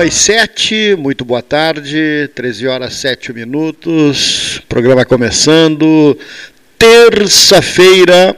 [0.00, 6.18] Uma e sete, muito boa tarde, 13 horas 7 minutos, programa começando,
[6.78, 8.34] terça-feira,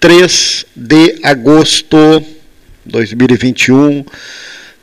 [0.00, 2.24] 3 de agosto
[2.86, 4.06] 2021,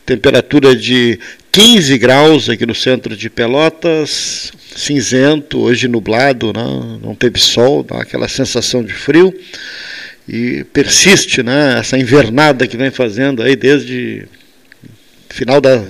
[0.06, 1.20] temperatura de
[1.52, 7.00] 15 graus aqui no centro de Pelotas, cinzento, hoje nublado, não, né?
[7.02, 9.34] não teve sol, dá aquela sensação de frio.
[10.28, 14.28] E persiste né, essa invernada que vem fazendo aí desde
[15.28, 15.84] final da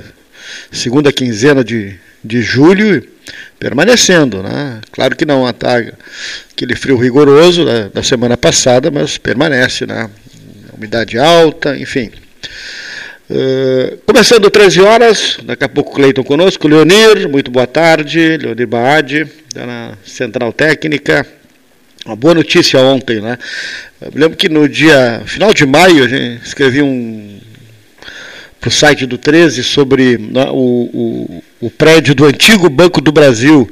[0.72, 3.06] segunda quinzena de, de julho,
[3.60, 4.42] permanecendo.
[4.44, 4.80] Né?
[4.92, 5.94] Claro que não ataca
[6.52, 9.86] aquele frio rigoroso da, da semana passada, mas permanece.
[9.86, 10.10] Né?
[10.74, 12.12] Umidade alta, enfim.
[13.30, 19.28] Uh, começando 13 horas, daqui a pouco Cleiton conosco, Leonir, muito boa tarde, Leonir Baade,
[19.54, 21.28] da na Central Técnica.
[22.06, 23.38] Uma boa notícia ontem, né?
[24.02, 27.29] Eu lembro que no dia final de maio a gente escrevi um
[28.60, 33.12] para o site do 13 sobre né, o, o, o, prédio do antigo Banco do
[33.12, 33.72] Brasil,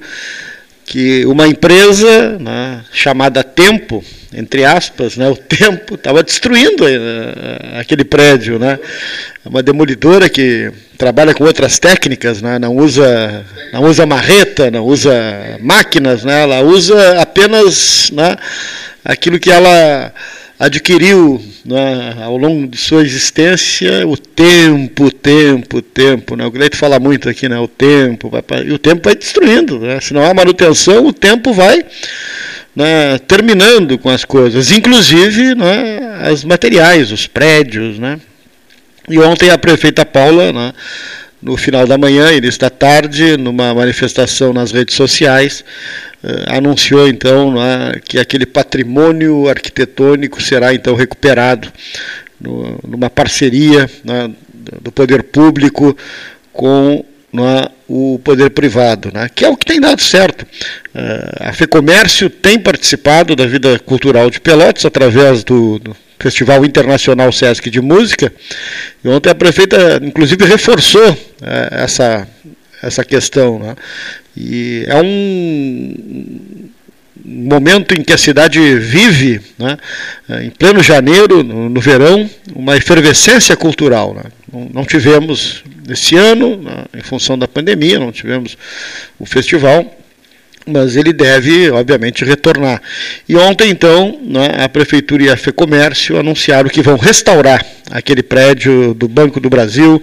[0.85, 8.05] que uma empresa né, chamada Tempo, entre aspas, né, o Tempo, estava destruindo uh, aquele
[8.05, 8.57] prédio.
[8.57, 8.79] Né,
[9.45, 14.85] é uma demolidora que trabalha com outras técnicas, né, não, usa, não usa marreta, não
[14.85, 15.13] usa
[15.59, 18.37] máquinas, né, ela usa apenas né,
[19.03, 20.13] aquilo que ela
[20.59, 26.35] adquiriu né, ao longo de sua existência o tempo, o tempo, tempo.
[26.35, 26.45] Né?
[26.45, 27.59] O Gleito fala muito aqui, né?
[27.59, 28.31] o tempo,
[28.65, 29.79] e o tempo vai destruindo.
[29.79, 29.99] Né?
[30.01, 31.85] Se não há manutenção, o tempo vai
[32.75, 37.99] né, terminando com as coisas, inclusive né, as materiais, os prédios.
[37.99, 38.19] Né?
[39.07, 40.73] E ontem a prefeita Paula, né,
[41.47, 45.63] no final da manhã, início da tarde, numa manifestação nas redes sociais,
[46.21, 51.71] eh, anunciou então né, que aquele patrimônio arquitetônico será então recuperado
[52.85, 54.29] numa parceria né,
[54.81, 55.95] do poder público
[56.51, 60.43] com né, o poder privado, né, que é o que tem dado certo.
[60.43, 67.31] Uh, a FEComércio tem participado da vida cultural de Pelotas através do, do Festival Internacional
[67.31, 68.33] Sesc de Música,
[69.03, 71.15] e ontem a prefeita, inclusive, reforçou uh,
[71.71, 72.27] essa,
[72.81, 73.59] essa questão.
[73.59, 73.75] Né?
[74.35, 76.67] E é um
[77.27, 79.77] momento em que a cidade vive, né,
[80.43, 84.13] em pleno janeiro, no, no verão, uma efervescência cultural.
[84.13, 84.23] Né?
[84.51, 88.57] Não, não, tivemos esse ano, né, em função da pandemia, não tivemos
[89.19, 89.93] o festival,
[90.67, 92.81] mas ele deve, obviamente, retornar.
[93.27, 98.93] E ontem, então, né, a Prefeitura e a FEComércio anunciaram que vão restaurar aquele prédio
[98.93, 100.01] do Banco do Brasil,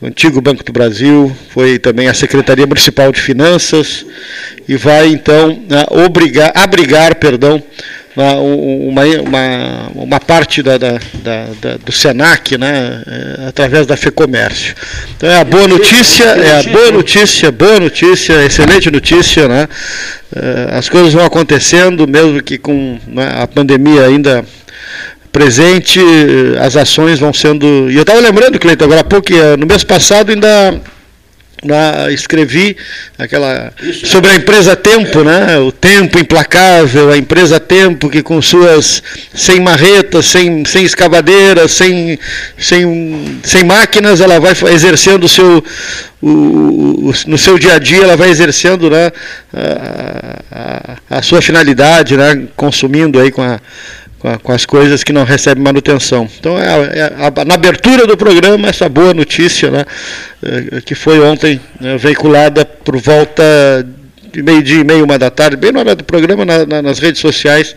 [0.00, 4.06] o antigo Banco do Brasil, foi também a Secretaria Municipal de Finanças
[4.68, 7.60] e vai então né, obrigar, abrigar, perdão,
[8.24, 14.74] uma, uma, uma parte da, da, da, do Senac, né, é, através da FEComércio.
[15.16, 19.68] Então é a boa notícia, é a boa notícia, boa notícia, excelente notícia, né?
[20.34, 24.44] É, as coisas vão acontecendo, mesmo que com né, a pandemia ainda
[25.30, 26.00] presente,
[26.60, 27.90] as ações vão sendo.
[27.90, 30.80] E eu estava lembrando, Cleiton, agora há pouco, eh, no mês passado ainda
[32.12, 32.76] escrevi
[33.18, 33.72] aquela
[34.04, 35.58] sobre a empresa Tempo, né?
[35.58, 39.02] O Tempo implacável, a empresa Tempo que com suas
[39.34, 42.18] sem marretas, sem, sem escavadeiras, sem,
[42.56, 45.64] sem, sem máquinas, ela vai exercendo o seu
[46.20, 49.12] o, o, no seu dia a dia, ela vai exercendo né,
[49.52, 52.44] a, a, a sua finalidade, né?
[52.56, 53.60] Consumindo aí com a
[54.18, 56.28] com, as coisas que não recebem manutenção.
[56.38, 59.84] Então, é, é na abertura do programa, essa boa notícia, né,
[60.42, 63.42] é, que foi ontem né, veiculada por volta
[64.32, 66.98] de meio-dia e meio, uma da tarde, bem na hora do programa, na, na, nas
[66.98, 67.76] redes sociais,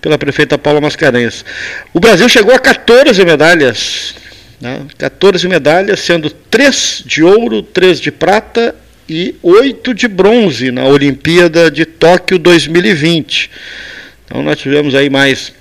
[0.00, 1.44] pela prefeita Paula Mascarenhas.
[1.92, 4.14] O Brasil chegou a 14 medalhas,
[4.60, 8.74] né, 14 medalhas, sendo 3 de ouro, 3 de prata
[9.08, 13.50] e 8 de bronze na Olimpíada de Tóquio 2020.
[14.24, 15.52] Então nós tivemos aí mais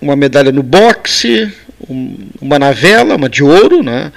[0.00, 1.52] uma medalha no boxe,
[1.88, 4.12] um, uma na vela, uma de ouro, né?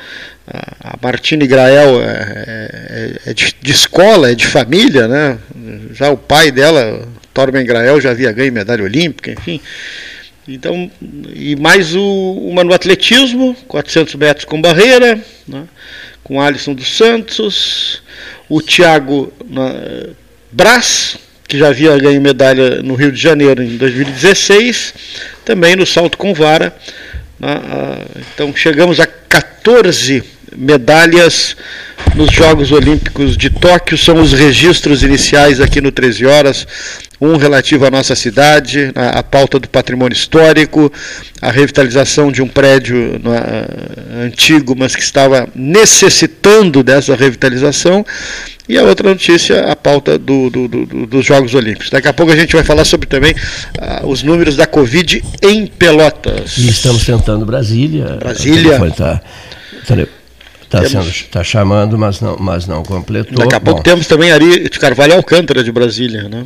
[0.48, 5.38] A Martine Grael é, é, é de, de, escola, é de família, né?
[5.94, 9.62] Já o pai dela, Torben Grael, já havia ganho medalha olímpica, enfim.
[10.48, 10.92] Então,
[11.34, 12.02] e mais o,
[12.50, 15.64] uma no atletismo, 400 metros com barreira, né?
[16.24, 18.02] com Alisson dos Santos,
[18.50, 19.74] o Thiago na,
[20.52, 21.18] Brás,
[21.48, 24.94] que já havia ganho medalha no Rio de Janeiro em 2016,
[25.52, 26.74] também no salto com vara.
[27.38, 27.50] Né?
[28.34, 30.24] Então chegamos a 14
[30.56, 31.56] medalhas
[32.16, 33.98] nos Jogos Olímpicos de Tóquio.
[33.98, 36.68] São os registros iniciais aqui no 13 Horas.
[37.20, 40.92] Um relativo à nossa cidade, a, a pauta do patrimônio histórico,
[41.40, 48.04] a revitalização de um prédio uh, antigo, mas que estava necessitando dessa revitalização.
[48.68, 51.92] E a outra notícia, a pauta do, do, do, dos Jogos Olímpicos.
[51.92, 55.68] Daqui a pouco a gente vai falar sobre também uh, os números da Covid em
[55.68, 56.58] Pelotas.
[56.58, 58.18] E estamos tentando Brasília.
[58.20, 58.84] Brasília.
[58.88, 59.22] Está
[59.86, 59.96] tá
[60.88, 63.38] sendo tá chamando, mas não, mas não completou.
[63.38, 66.46] Daqui a pouco Bom, temos também Ari de Carvalho Alcântara de Brasília, né?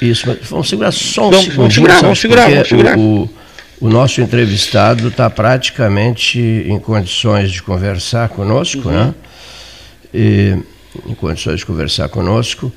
[0.00, 2.98] Isso, mas vamos segurar só um vamos, vamos segurar, vamos segurar, vamos segurar.
[2.98, 3.30] O, o,
[3.82, 8.94] o nosso entrevistado está praticamente em condições de conversar conosco, uhum.
[8.94, 9.14] né?
[10.12, 10.56] E,
[11.06, 12.72] em condições de conversar conosco.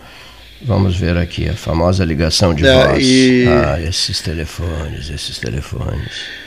[0.62, 3.04] Vamos ver aqui a famosa ligação de é, voz.
[3.06, 3.46] E...
[3.48, 6.45] Ah, esses telefones, esses telefones.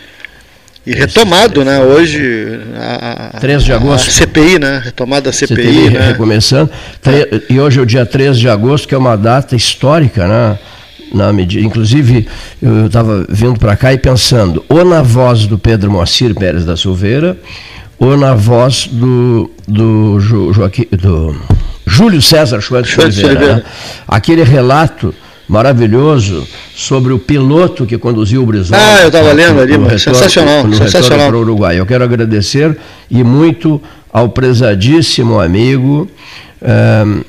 [0.87, 1.81] E retomado, né?
[1.81, 2.61] Hoje.
[2.77, 4.09] A, 3 de agosto.
[4.09, 4.83] A CPI, né?
[4.85, 5.57] Retomada da CPI.
[5.57, 6.01] CPI né?
[6.09, 6.71] Recomeçando.
[7.49, 10.59] E hoje é o dia 13 de agosto, que é uma data histórica, né?
[11.13, 12.29] Na medida, inclusive,
[12.61, 16.77] eu estava vindo para cá e pensando, ou na voz do Pedro Moacir Pérez da
[16.77, 17.37] Silveira,
[17.99, 21.35] ou na voz do, do, Joaquim, do
[21.87, 23.57] Júlio César Schwartz Oliveira.
[23.57, 23.63] Né?
[24.07, 25.15] Aquele relato
[25.49, 26.47] maravilhoso
[26.77, 28.81] sobre o piloto que conduziu o Brizola.
[28.81, 31.29] Ah, eu estava lendo ali, no sensacional, no sensacional.
[31.29, 31.79] para o Uruguai.
[31.79, 32.77] Eu quero agradecer
[33.11, 33.81] e muito
[34.13, 36.09] ao prezadíssimo amigo
[36.63, 37.23] um,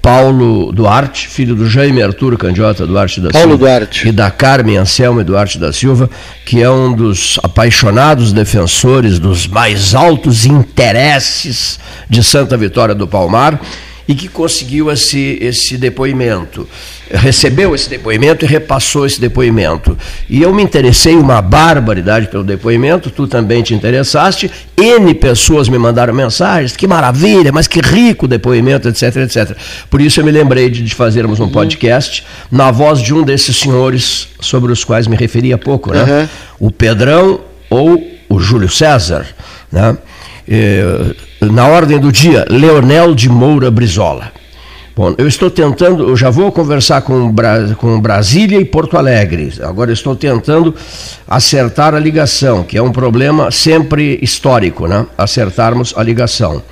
[0.00, 3.58] Paulo Duarte, filho do Jaime Arturo Candiota Duarte da Paulo Silva.
[3.58, 4.08] Duarte.
[4.08, 6.08] E da Carmen Anselmo Duarte da Silva,
[6.46, 11.78] que é um dos apaixonados defensores dos mais altos interesses
[12.08, 13.60] de Santa Vitória do Palmar
[14.08, 16.66] e que conseguiu esse, esse depoimento
[17.10, 19.96] recebeu esse depoimento e repassou esse depoimento.
[20.28, 25.78] E eu me interessei uma barbaridade pelo depoimento, tu também te interessaste, N pessoas me
[25.78, 29.56] mandaram mensagens, que maravilha, mas que rico depoimento, etc, etc.
[29.88, 34.28] Por isso eu me lembrei de fazermos um podcast na voz de um desses senhores
[34.40, 36.02] sobre os quais me referi há pouco, né?
[36.02, 36.68] Uhum.
[36.68, 37.40] O Pedrão
[37.70, 39.26] ou o Júlio César,
[39.72, 39.96] né?
[40.50, 44.32] Eh, na ordem do dia, Leonel de Moura Brizola.
[44.96, 47.32] Bom, eu estou tentando, eu já vou conversar com,
[47.76, 49.52] com Brasília e Porto Alegre.
[49.62, 50.74] Agora estou tentando
[51.28, 55.06] acertar a ligação, que é um problema sempre histórico, né?
[55.16, 56.62] Acertarmos a ligação.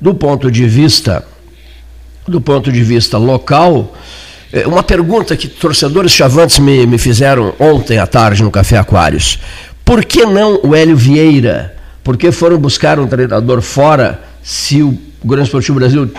[0.00, 1.24] Do ponto de vista,
[2.28, 3.92] do ponto de vista local,
[4.52, 9.40] é, uma pergunta que torcedores chavantes me, me fizeram ontem à tarde no Café Aquários.
[9.84, 11.73] Por que não o Hélio Vieira?
[12.04, 16.12] Por que foram buscar um treinador fora se o Grande Esportivo Brasil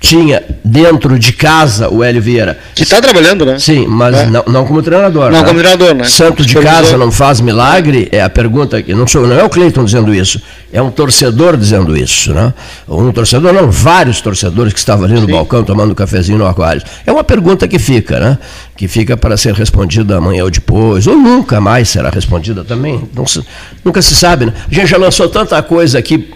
[0.00, 2.58] tinha dentro de casa o Hélio Vieira.
[2.74, 3.58] Que está trabalhando, né?
[3.58, 4.26] Sim, mas é.
[4.26, 5.30] não, não, como treinador.
[5.30, 5.44] Não né?
[5.44, 6.04] como treinador, né?
[6.04, 9.50] Santo de casa não faz milagre, é a pergunta que não, sou, não é o
[9.50, 10.40] Cleiton dizendo isso,
[10.72, 12.54] é um torcedor dizendo isso, né?
[12.88, 15.32] Um torcedor, não, vários torcedores que estavam ali no Sim.
[15.32, 16.82] balcão tomando um cafezinho no aquário.
[17.04, 18.38] É uma pergunta que fica, né?
[18.76, 23.02] Que fica para ser respondida amanhã ou depois, ou nunca mais será respondida também.
[23.26, 23.42] Se,
[23.84, 24.52] nunca se sabe, né?
[24.70, 26.30] A gente já lançou tanta coisa aqui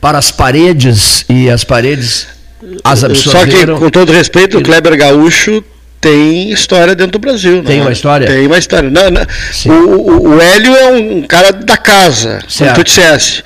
[0.00, 2.39] para as paredes e as paredes
[2.84, 5.62] as Só que, com todo respeito, o Kleber Gaúcho
[6.00, 7.62] tem história dentro do Brasil.
[7.62, 7.82] Tem né?
[7.82, 8.26] uma história?
[8.26, 8.90] Tem uma história.
[8.90, 9.22] Não, não.
[9.66, 12.72] O, o, Hélio é um cara da casa, certo.
[12.72, 13.42] como tu dissesse.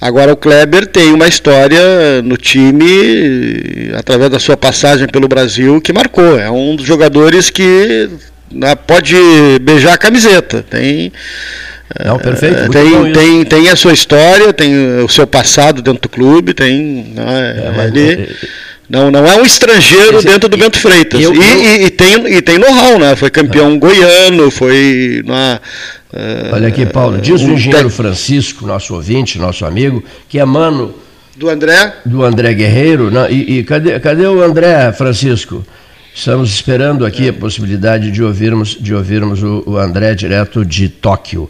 [0.00, 5.92] Agora o Kleber tem uma história no time, através da sua passagem pelo Brasil, que
[5.92, 6.38] marcou.
[6.38, 8.08] É um dos jogadores que
[8.50, 9.16] né, pode
[9.60, 10.64] beijar a camiseta.
[10.70, 11.12] Tem.
[12.04, 12.70] Não, perfeito.
[12.70, 17.12] tem, tem, tem a sua história, tem o seu passado dentro do clube, tem.
[17.14, 18.28] Né, é, ele, é,
[18.88, 21.20] não, não é um estrangeiro Esse, dentro do Bento Freitas.
[21.20, 23.16] Eu, e, eu, e, e, tem, e tem know-how, né?
[23.16, 23.78] Foi campeão é.
[23.78, 25.22] goiano, foi.
[25.26, 25.60] Na,
[26.12, 30.94] uh, Olha aqui, Paulo, diz o engenheiro Francisco, nosso ouvinte, nosso amigo, que é mano.
[31.36, 31.94] Do André?
[32.04, 33.10] Do André Guerreiro.
[33.10, 33.28] Né?
[33.30, 35.64] E, e cadê, cadê o André, Francisco?
[36.18, 37.30] Estamos esperando aqui é.
[37.30, 41.48] a possibilidade de ouvirmos, de ouvirmos o, o André direto de Tóquio.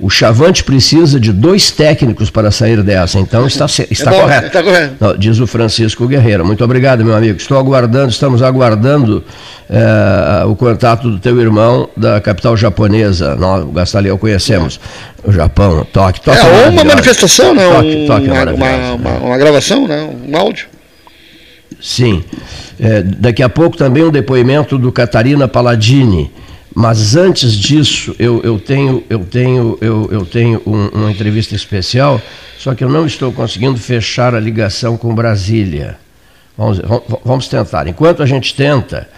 [0.00, 4.46] O Chavante precisa de dois técnicos para sair dessa, então está, está é bom, correto.
[4.48, 4.94] Está correto.
[4.98, 6.44] Não, diz o Francisco Guerreiro.
[6.44, 7.36] Muito obrigado, meu amigo.
[7.36, 9.22] Estou aguardando, estamos aguardando
[9.70, 13.36] é, o contato do teu irmão da capital japonesa.
[13.36, 14.80] Nós, o Gastaliel, conhecemos.
[15.22, 16.38] O Japão, toque, toque.
[16.38, 17.62] É, ou uma manifestação, né?
[18.08, 20.10] Toque uma, uma, uma, uma gravação, né?
[20.26, 20.66] um áudio.
[21.80, 22.24] Sim.
[22.78, 26.30] É, daqui a pouco também um depoimento do Catarina Palladini
[26.80, 32.22] mas antes disso, eu, eu tenho, eu tenho, eu, eu tenho um, uma entrevista especial,
[32.56, 35.98] só que eu não estou conseguindo fechar a ligação com Brasília.
[36.56, 36.80] Vamos,
[37.24, 37.88] vamos tentar.
[37.88, 39.08] Enquanto a gente tenta,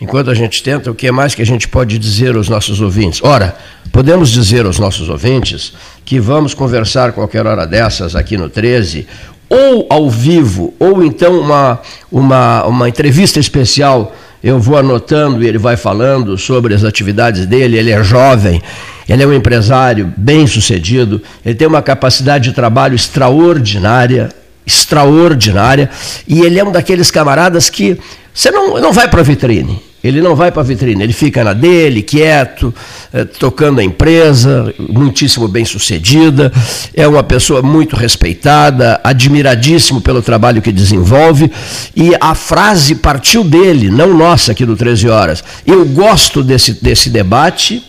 [0.00, 3.20] enquanto a gente tenta, o que mais que a gente pode dizer aos nossos ouvintes?
[3.22, 3.56] Ora,
[3.92, 9.06] podemos dizer aos nossos ouvintes que vamos conversar qualquer hora dessas aqui no 13,
[9.48, 14.14] ou ao vivo, ou então uma, uma, uma entrevista especial.
[14.42, 17.76] Eu vou anotando e ele vai falando sobre as atividades dele.
[17.76, 18.62] Ele é jovem,
[19.08, 24.30] ele é um empresário bem sucedido, ele tem uma capacidade de trabalho extraordinária
[24.66, 25.88] extraordinária
[26.26, 27.98] e ele é um daqueles camaradas que
[28.34, 29.80] você não, não vai para a vitrine.
[30.06, 32.74] Ele não vai para a vitrine, ele fica na dele, quieto,
[33.12, 36.52] eh, tocando a empresa, muitíssimo bem sucedida,
[36.94, 41.50] é uma pessoa muito respeitada, admiradíssimo pelo trabalho que desenvolve,
[41.94, 45.44] e a frase partiu dele, não nossa aqui do 13 Horas.
[45.66, 47.82] Eu gosto desse, desse debate.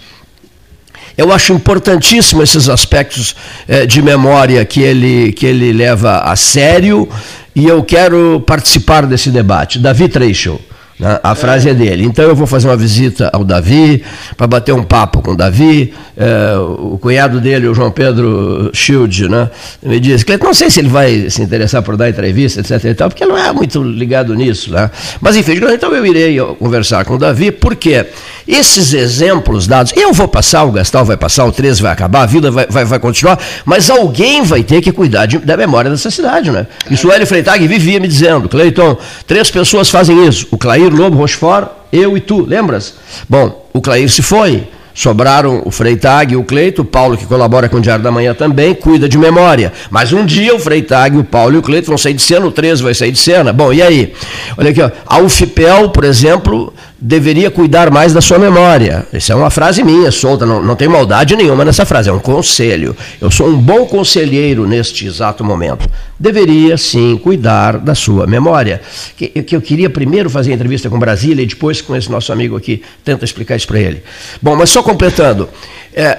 [1.17, 3.36] Eu acho importantíssimo esses aspectos
[3.67, 7.09] eh, de memória que ele, que ele leva a sério
[7.55, 9.79] e eu quero participar desse debate.
[9.79, 10.62] Davi Treichel.
[11.00, 11.20] Né?
[11.24, 12.06] A frase é dele.
[12.06, 14.04] Então eu vou fazer uma visita ao Davi,
[14.36, 15.94] para bater um papo com o Davi.
[16.16, 19.50] É, o cunhado dele, o João Pedro Schild, né?
[19.84, 22.84] me disse que não sei se ele vai se interessar por dar entrevista, etc.
[22.86, 24.72] E tal, porque ele não é muito ligado nisso.
[24.72, 24.89] Né?
[25.22, 28.06] Mas enfim, então eu irei conversar com o Davi, porque
[28.48, 32.25] esses exemplos dados, eu vou passar, o Gastal vai passar, o 13 vai acabar, a
[32.25, 36.10] vida vai, vai, vai continuar, mas alguém vai ter que cuidar de, da memória dessa
[36.10, 36.50] cidade.
[36.50, 36.66] Né?
[36.89, 41.18] Isso o Hélio Freitag vivia me dizendo, Cleiton, três pessoas fazem isso, o Clair Lobo
[41.18, 42.96] Rochefort, eu e tu, lembras?
[43.27, 47.70] Bom, o Clair se foi, Sobraram o Freitag e o Cleito, o Paulo, que colabora
[47.70, 49.72] com o Diário da Manhã também, cuida de memória.
[49.92, 52.51] Mas um dia o Freitag, o Paulo e o Cleito vão sair de cena, o
[52.51, 53.54] 13 vai sair de cena.
[53.54, 54.16] Bom, e aí?
[54.58, 54.89] Olha aqui, ó.
[55.06, 59.06] a UFPEL, por exemplo, deveria cuidar mais da sua memória.
[59.13, 62.20] Essa é uma frase minha, solta, não, não tem maldade nenhuma nessa frase, é um
[62.20, 62.96] conselho.
[63.22, 65.88] Eu sou um bom conselheiro neste exato momento.
[66.20, 68.82] Deveria sim cuidar da sua memória.
[69.16, 72.34] Que, que eu queria primeiro fazer a entrevista com Brasília e depois com esse nosso
[72.34, 74.04] amigo aqui, tenta explicar isso para ele.
[74.42, 75.48] Bom, mas só completando,
[75.94, 76.18] é,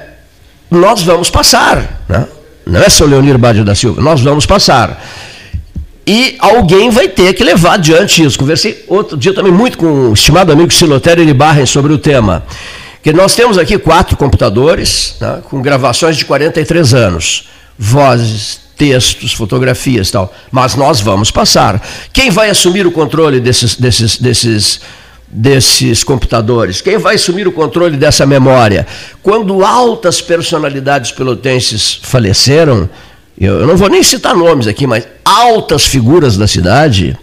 [0.71, 2.27] nós vamos passar, né?
[2.65, 5.03] não é seu Leonir Bádio da Silva, nós vamos passar.
[6.09, 8.39] E alguém vai ter que levar adiante isso.
[8.39, 12.47] Conversei outro dia também muito com o estimado amigo Silotério Iribarren sobre o tema.
[13.03, 17.51] Que nós temos aqui quatro computadores né, com gravações de 43 anos.
[17.79, 20.35] Vozes, textos, fotografias e tal.
[20.51, 21.79] Mas nós vamos passar.
[22.11, 24.81] Quem vai assumir o controle desses, desses, desses,
[25.29, 26.81] desses computadores?
[26.81, 28.87] Quem vai assumir o controle dessa memória?
[29.23, 32.89] Quando altas personalidades pelotenses faleceram,
[33.41, 37.17] eu, eu não vou nem citar nomes aqui, mas altas figuras da cidade,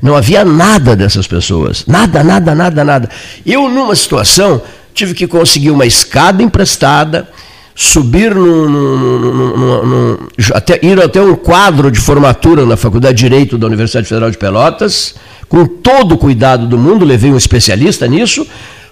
[0.00, 1.84] não havia nada dessas pessoas.
[1.86, 3.08] Nada, nada, nada, nada.
[3.46, 4.60] Eu, numa situação,
[4.92, 7.28] tive que conseguir uma escada emprestada,
[7.74, 10.18] subir num, num, num,
[10.52, 14.38] até, ir até um quadro de formatura na Faculdade de Direito da Universidade Federal de
[14.38, 15.14] Pelotas,
[15.48, 18.46] com todo o cuidado do mundo, levei um especialista nisso,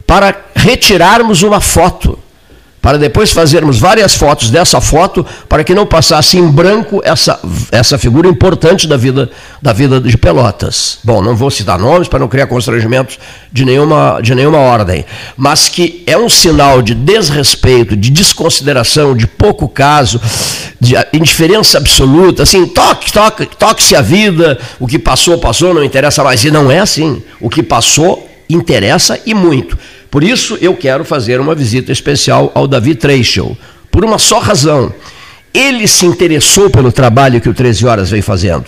[0.06, 2.18] para retirarmos uma foto
[2.80, 7.38] para depois fazermos várias fotos dessa foto, para que não passasse em branco essa,
[7.70, 10.98] essa figura importante da vida, da vida de Pelotas.
[11.04, 13.18] Bom, não vou citar nomes para não criar constrangimentos
[13.52, 15.04] de nenhuma, de nenhuma ordem,
[15.36, 20.20] mas que é um sinal de desrespeito, de desconsideração, de pouco caso,
[20.80, 26.24] de indiferença absoluta, assim, toque, toque, toque-se a vida, o que passou, passou, não interessa
[26.24, 26.42] mais.
[26.44, 27.22] E não é assim.
[27.40, 29.78] O que passou interessa e muito.
[30.10, 33.56] Por isso eu quero fazer uma visita especial ao Davi Treichel,
[33.90, 34.92] por uma só razão.
[35.54, 38.66] Ele se interessou pelo trabalho que o 13 Horas vem fazendo.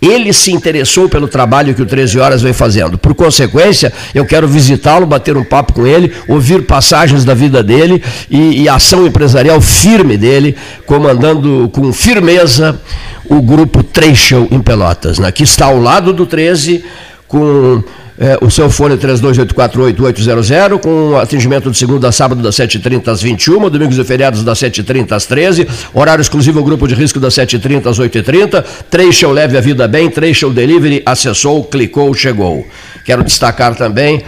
[0.00, 2.96] Ele se interessou pelo trabalho que o 13 Horas vem fazendo.
[2.96, 8.02] Por consequência, eu quero visitá-lo, bater um papo com ele, ouvir passagens da vida dele
[8.30, 10.56] e, e ação empresarial firme dele,
[10.86, 12.80] comandando com firmeza
[13.24, 16.84] o grupo Treichel em Pelotas, né, que está ao lado do 13,
[17.26, 17.82] com
[18.18, 23.70] é, o seu fone 32848800, com atendimento de segunda a sábado das 7h30 às 21
[23.70, 27.86] domingos e feriados das 7h30 às 13 horário exclusivo ao grupo de risco das 7h30
[27.86, 32.66] às 8h30, Trecho Leve a Vida Bem, Trecho Delivery, acessou, clicou, chegou.
[33.04, 34.22] Quero destacar também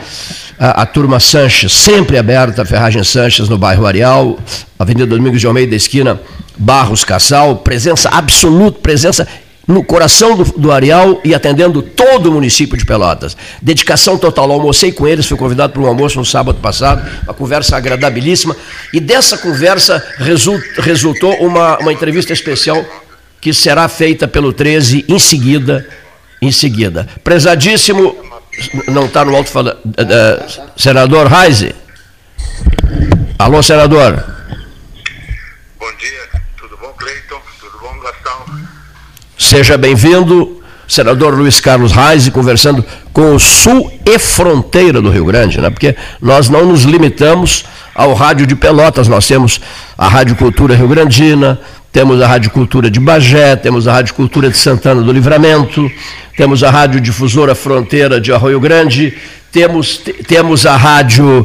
[0.59, 4.39] a, a, turma Sanches, sempre aberta, Ferragem Sanches, no bairro Areal,
[4.79, 6.21] Avenida Domingos de Almeida, esquina
[6.57, 9.27] Barros Cassal, presença absoluta, presença
[9.71, 13.37] no coração do, do Areal e atendendo todo o município de Pelotas.
[13.63, 14.51] Dedicação total.
[14.51, 18.57] Almocei com eles, fui convidado para um almoço no sábado passado, uma conversa agradabilíssima.
[18.93, 22.85] E dessa conversa result, resultou uma, uma entrevista especial
[23.41, 25.87] que será feita pelo 13 em seguida.
[26.43, 27.07] Em seguida.
[27.23, 28.17] Prezadíssimo,
[28.89, 31.75] não está no alto falando, uh, uh, senador Reise.
[33.39, 34.25] Alô, senador.
[35.79, 37.41] Bom dia, tudo bom, Cleiton?
[37.61, 38.71] Tudo bom, Gastão?
[39.41, 45.59] Seja bem-vindo, senador Luiz Carlos Reis, conversando com o sul e fronteira do Rio Grande,
[45.59, 45.71] né?
[45.71, 49.09] porque nós não nos limitamos ao rádio de Pelotas.
[49.09, 49.59] Nós temos
[49.97, 51.59] a Rádio Cultura Rio Grandina,
[51.93, 55.91] temos a Rádio Cultura de Bagé, temos a Rádio Cultura de Santana do Livramento,
[56.37, 59.17] temos a Rádio Difusora Fronteira de Arroio Grande,
[59.51, 61.45] temos, temos a Rádio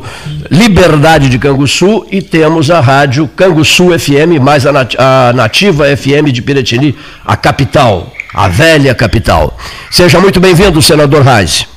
[0.52, 6.96] Liberdade de Canguçu e temos a Rádio Canguçu FM, mais a Nativa FM de Piratini,
[7.26, 9.58] a capital, a velha capital.
[9.90, 11.68] Seja muito bem-vindo, senador Reis.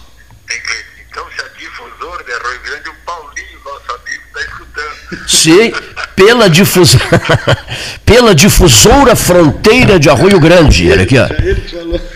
[1.11, 4.98] Então, se a difusora de Arroio Grande, o Paulinho, nosso amigo, está escutando.
[5.27, 5.73] Sim,
[6.15, 6.97] pela, difus...
[8.05, 11.29] pela difusora fronteira de Arroio Grande, olha aqui, ó.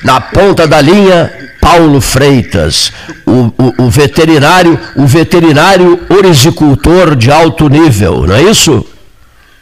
[0.03, 2.93] Na ponta da linha, Paulo Freitas,
[3.25, 8.85] o, o, o, veterinário, o veterinário orisicultor de alto nível, não é isso?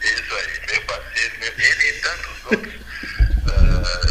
[0.03, 2.73] Isso aí, meu parceiro, meu, ele e tantos outros
[3.45, 4.10] uh,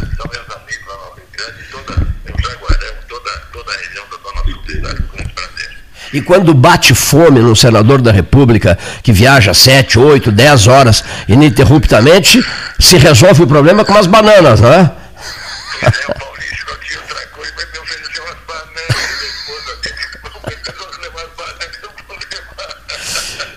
[6.13, 12.43] E quando bate fome no senador da República, que viaja 7, 8, 10 horas ininterruptamente,
[12.79, 14.91] se resolve o problema com umas bananas, não é?
[15.83, 16.31] é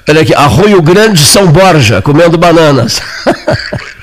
[0.07, 3.01] Olha aqui, Arroio Grande São Borja, comendo bananas.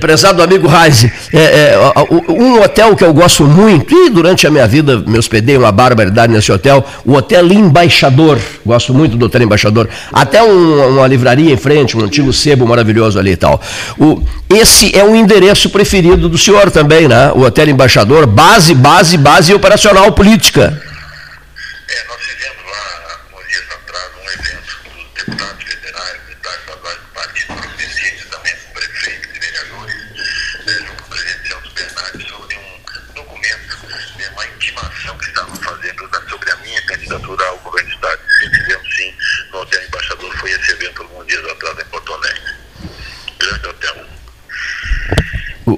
[0.00, 1.78] Prezado amigo Reise, é, é,
[2.28, 6.32] um hotel que eu gosto muito, e durante a minha vida me hospedei uma barbaridade
[6.32, 11.56] nesse hotel, o Hotel Embaixador, gosto muito do Hotel Embaixador, até um, uma livraria em
[11.56, 13.60] frente, um antigo sebo maravilhoso ali e tal.
[13.98, 17.30] O, esse é um endereço preferido do senhor também, né?
[17.34, 20.89] O Hotel Embaixador, base, base, base operacional política.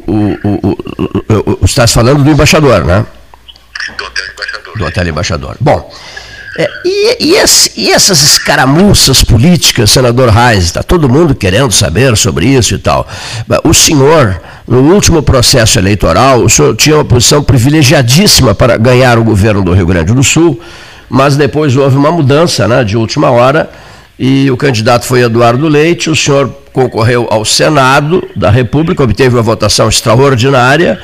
[0.07, 3.05] O, o, o, estás falando do embaixador, né?
[3.97, 4.79] Do hotel embaixador.
[4.79, 5.57] Do hotel embaixador.
[5.61, 5.91] Bom,
[6.57, 12.15] é, e, e, esse, e, essas escaramuças políticas, senador Reis, está todo mundo querendo saber
[12.17, 13.09] sobre isso e tal.
[13.65, 19.25] O senhor, no último processo eleitoral, o senhor tinha uma posição privilegiadíssima para ganhar o
[19.25, 20.61] governo do Rio Grande do Sul,
[21.09, 23.71] mas depois houve uma mudança né, de última hora
[24.19, 29.43] e o candidato foi Eduardo Leite, o senhor concorreu ao Senado da República, obteve uma
[29.43, 31.01] votação extraordinária,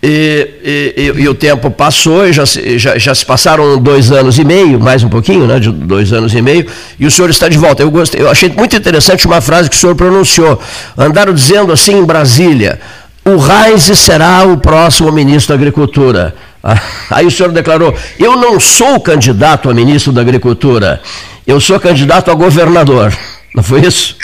[0.00, 0.48] e,
[0.96, 4.78] e, e, o tempo passou, e já, já, já, se passaram dois anos e meio,
[4.78, 6.66] mais um pouquinho, né, de dois anos e meio,
[7.00, 7.82] e o senhor está de volta.
[7.82, 10.60] Eu, gostei, eu achei muito interessante uma frase que o senhor pronunciou.
[10.96, 12.78] Andaram dizendo assim em Brasília,
[13.24, 16.34] o Reis será o próximo ministro da Agricultura.
[17.10, 21.00] Aí o senhor declarou: Eu não sou candidato a ministro da Agricultura,
[21.48, 23.10] eu sou candidato a governador.
[23.54, 24.18] Não foi isso?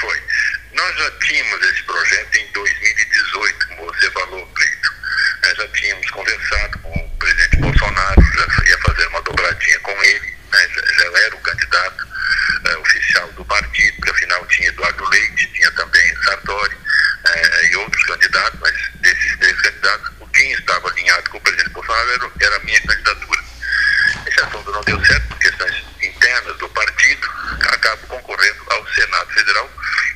[0.00, 0.18] Foi.
[0.72, 4.92] Nós já tínhamos esse projeto em 2018, como você falou, Cleito.
[5.44, 10.34] Nós já tínhamos conversado com o presidente Bolsonaro, já ia fazer uma dobradinha com ele,
[10.52, 10.68] né?
[10.74, 12.06] já, já, era o candidato
[12.64, 16.76] é, oficial do partido, porque afinal tinha Eduardo Leite, tinha também Sartori
[17.26, 21.70] é, e outros candidatos, mas desses três candidatos, o quem estava alinhado com o presidente
[21.74, 23.44] Bolsonaro era, era a minha candidatura.
[24.26, 25.86] Esse assunto não deu certo por questões
[26.26, 27.28] internas do partido,
[27.68, 29.70] acabo concorrendo ao Senado Federal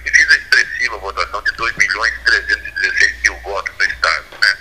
[0.04, 4.24] e fiz a expressiva votação de 2 milhões 316 mil votos no Estado.
[4.40, 4.56] Né?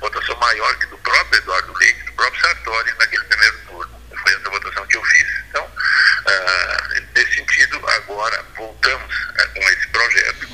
[0.00, 4.02] Votação maior que do próprio Eduardo Leite, do próprio Sartori naquele primeiro turno.
[4.22, 5.26] Foi essa votação que eu fiz.
[5.48, 10.48] Então, uh, nesse sentido, agora voltamos uh, com esse projeto.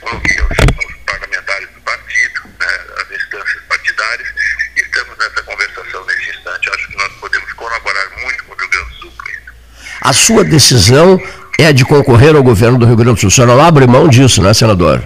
[0.00, 4.28] Coloquei os, os parlamentares do partido, né, as instâncias partidárias,
[4.76, 6.70] e estamos nessa conversação nesse instante.
[6.70, 9.14] Acho que nós podemos colaborar muito com o Rio Grande do Sul
[10.04, 11.18] a sua decisão
[11.58, 13.28] é de concorrer ao governo do Rio Grande do Sul.
[13.28, 15.02] O senhor não abre mão disso, né, senador?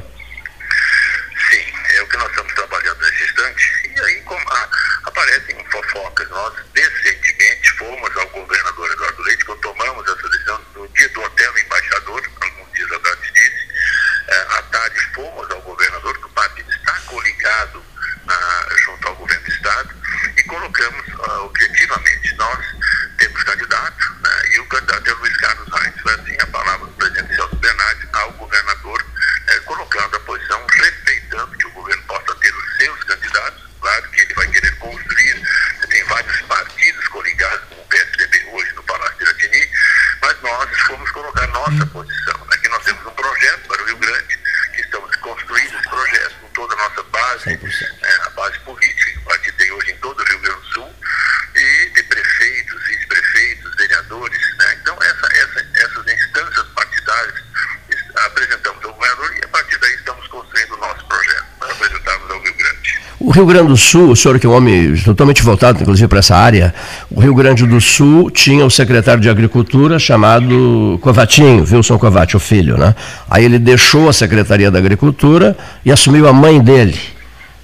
[63.38, 66.35] Rio Grande do Sul, o senhor que é um homem totalmente voltado, inclusive, para essa
[66.35, 66.74] área,
[67.09, 72.40] o Rio Grande do Sul tinha um secretário de Agricultura chamado Covatinho, Wilson Covati, o
[72.40, 72.96] filho, né?
[73.31, 76.98] Aí ele deixou a Secretaria da Agricultura e assumiu a mãe dele,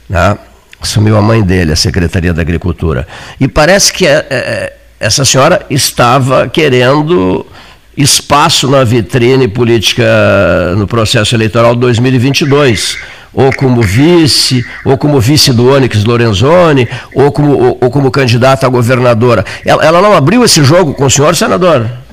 [0.08, 0.38] né?
[0.80, 3.04] Assumiu a mãe dele, a Secretaria da Agricultura.
[3.40, 7.44] E parece que é, é, é essa senhora estava querendo
[7.96, 10.04] espaço na vitrine política
[10.76, 12.96] no processo eleitoral 2022
[13.34, 18.66] ou como vice, ou como vice do Onyx Lorenzoni, ou como, ou, ou como candidata
[18.66, 19.44] a governadora.
[19.64, 22.03] Ela, ela não abriu esse jogo com o senhor, senadora?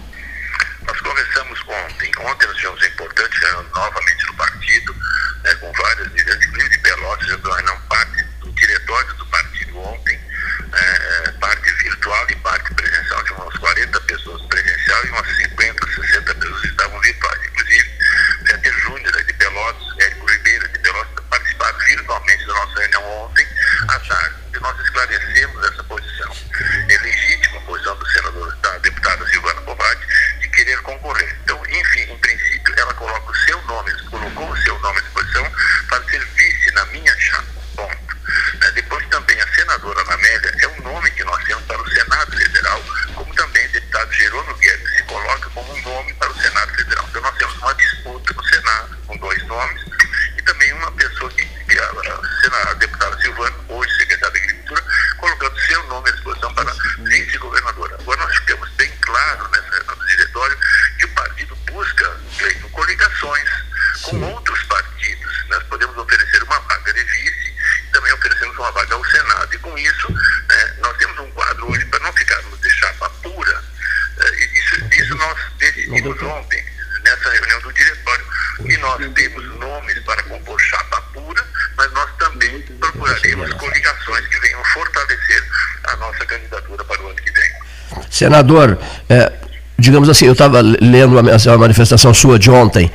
[88.22, 88.78] Senador,
[89.10, 89.32] é,
[89.80, 92.92] digamos assim, eu estava lendo a, a manifestação sua de ontem.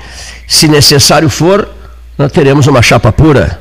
[0.46, 1.68] Se necessário for,
[2.16, 3.58] nós teremos uma chapa pura.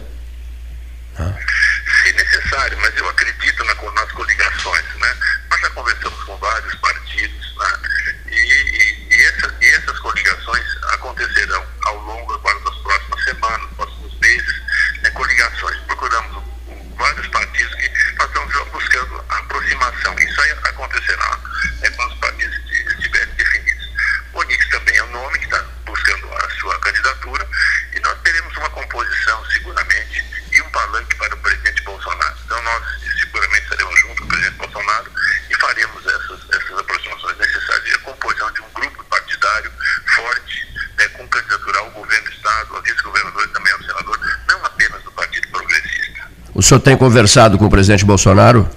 [46.66, 48.68] senhor tem conversado com o presidente Bolsonaro?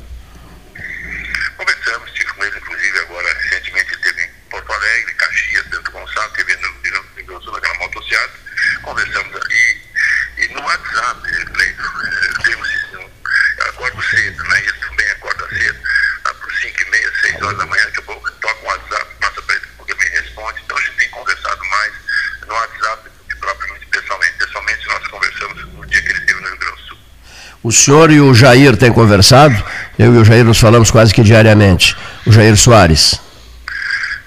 [27.88, 29.64] senhor e o Jair têm conversado?
[29.98, 31.96] Eu e o Jair nos falamos quase que diariamente.
[32.26, 33.18] O Jair Soares.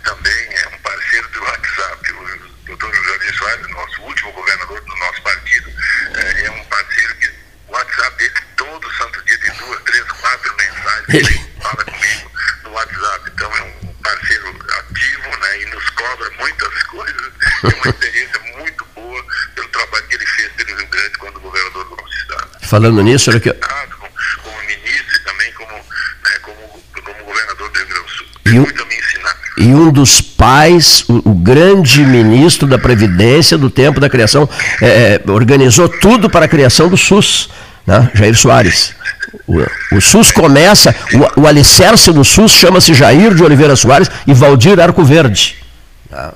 [0.03, 2.11] Também é um parceiro do WhatsApp.
[2.11, 5.69] O doutor Jair Soares, nosso último governador do nosso partido,
[6.15, 7.27] eh, é um parceiro que
[7.67, 11.29] o WhatsApp dele todo santo dia tem duas, três, quatro mensagens.
[11.29, 11.50] Ele...
[22.71, 23.51] Falando nisso, olha aqui.
[23.51, 26.57] Como ministro também, como, né, como,
[27.03, 28.25] como governador do Rio Grande do Sul.
[28.45, 29.35] E um, muito a me ensinar.
[29.57, 34.47] E um dos pais, o, o, grande ministro da Previdência do tempo da criação,
[34.81, 37.49] é, é, organizou tudo para a criação do SUS,
[37.85, 38.09] né?
[38.13, 38.95] Jair Soares.
[39.45, 40.95] O, o SUS começa,
[41.35, 45.57] o, o alicerce do SUS chama-se Jair de Oliveira Soares e Valdir Arco Verde.
[46.09, 46.31] Né.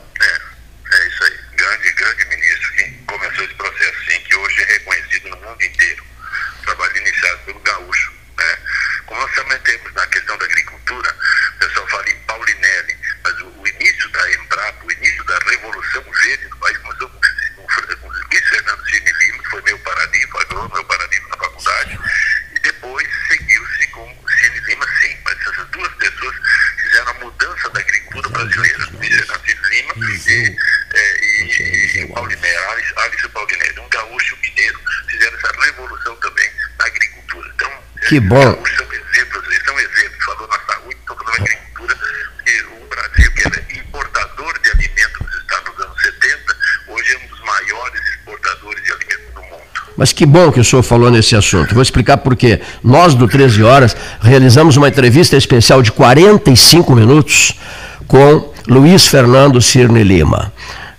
[38.15, 38.39] Que bom.
[38.39, 40.25] São exemplos, eles são exemplos.
[40.25, 41.97] Falou na saúde, falando na agricultura,
[42.45, 46.56] que o Brasil, que é importador de alimentos nos Estados nos anos 70,
[46.88, 49.63] hoje é um dos maiores exportadores de alimentos do mundo.
[49.97, 51.73] Mas que bom que o senhor falou nesse assunto.
[51.73, 52.62] Vou explicar por quê.
[52.82, 57.60] Nós, do 13 Horas, realizamos uma entrevista especial de 45 minutos
[58.08, 60.54] com Luiz Fernando Cirne Lima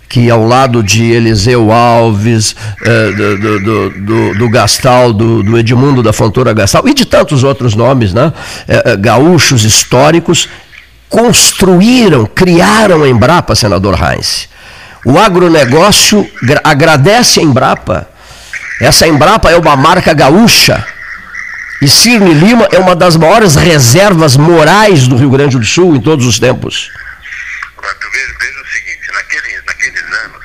[0.08, 2.54] que ao lado de Eliseu Alves,
[3.16, 7.74] do, do, do, do, Gastal, do, do, Edmundo da Fontoura Gastal, e de tantos outros
[7.74, 8.32] nomes, né?
[8.68, 10.48] Eh, eh, gaúchos históricos,
[11.08, 14.48] construíram, criaram a Embrapa, senador Heinz.
[15.04, 16.28] O agronegócio
[16.64, 18.08] agradece a Embrapa.
[18.80, 20.84] Essa Embrapa é uma marca gaúcha.
[21.80, 26.00] E Cirne Lima é uma das maiores reservas morais do Rio Grande do Sul em
[26.00, 26.90] todos os tempos.
[28.12, 30.44] Veja, o seguinte, naquele, naqueles anos,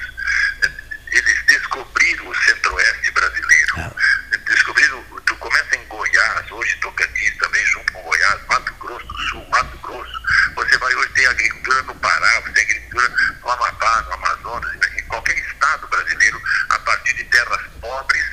[1.12, 3.80] eles descobriram o centro-oeste brasileiro.
[3.80, 4.38] É.
[4.38, 9.48] Descobriram, tu começa em Goiás, hoje Tocantins também junto com Goiás, Mato Grosso do Sul,
[9.50, 10.22] Mato Grosso.
[10.56, 13.10] Você vai hoje ter agricultura no Pará, você tem agricultura
[13.42, 18.26] no Amapá, no Amazonas, em qualquer estado brasileiro, a partir de terras pobres,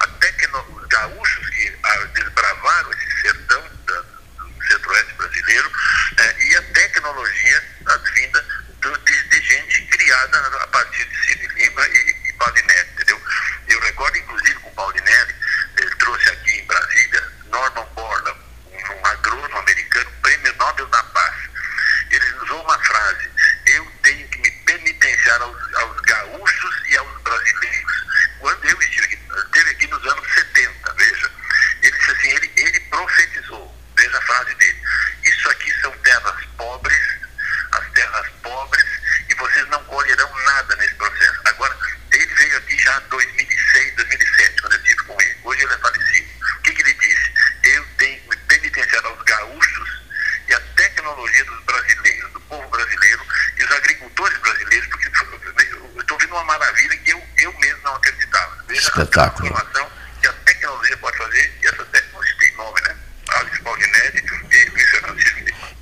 [0.00, 5.72] até que os gaúchos que ah, desbravaram esse sertão do centro-oeste brasileiro,
[6.18, 8.44] eh, e a tecnologia advinda
[9.04, 13.20] de, de, gente criada a partir de Cid Lima e, e Paulinelli, entendeu?
[13.68, 15.34] Eu recordo, inclusive, com o Paulinelli,
[15.76, 18.40] ele trouxe aqui em Brasília Norman Borlaug,
[18.72, 21.34] um agrônomo americano, prêmio Nobel da Paz.
[22.10, 23.30] Ele usou uma frase,
[23.66, 28.04] eu tenho que me penitenciar aos, aos gaúchos e aos brasileiros.
[28.38, 31.30] Quando eu estive aqui, esteve aqui nos anos 70, veja,
[31.82, 34.82] ele disse assim, ele, ele profetizou, veja a frase dele,
[35.24, 37.16] isso aqui são terras pobres,
[37.72, 38.84] as terras pobres,
[39.28, 41.40] e vocês não colherão nada nesse processo.
[41.44, 41.76] Agora,
[42.12, 45.36] ele veio aqui já em 2006, 2007, quando eu estive com ele.
[45.44, 46.28] Hoje ele é falecido.
[46.58, 47.32] O que, que ele disse?
[47.64, 50.02] Eu tenho que me penitenciar aos gaúchos
[50.48, 53.26] e a tecnologia dos brasileiros, do povo brasileiro
[53.58, 57.96] e os agricultores brasileiros, porque eu estou vendo uma maravilha que eu, eu mesmo não
[57.96, 58.64] acreditava.
[58.68, 59.48] Veja Espetáculo.
[59.48, 59.86] a transformação
[60.20, 62.94] que a tecnologia pode fazer, e essa tecnologia tem nome, né?
[64.76, 65.26] E Fernando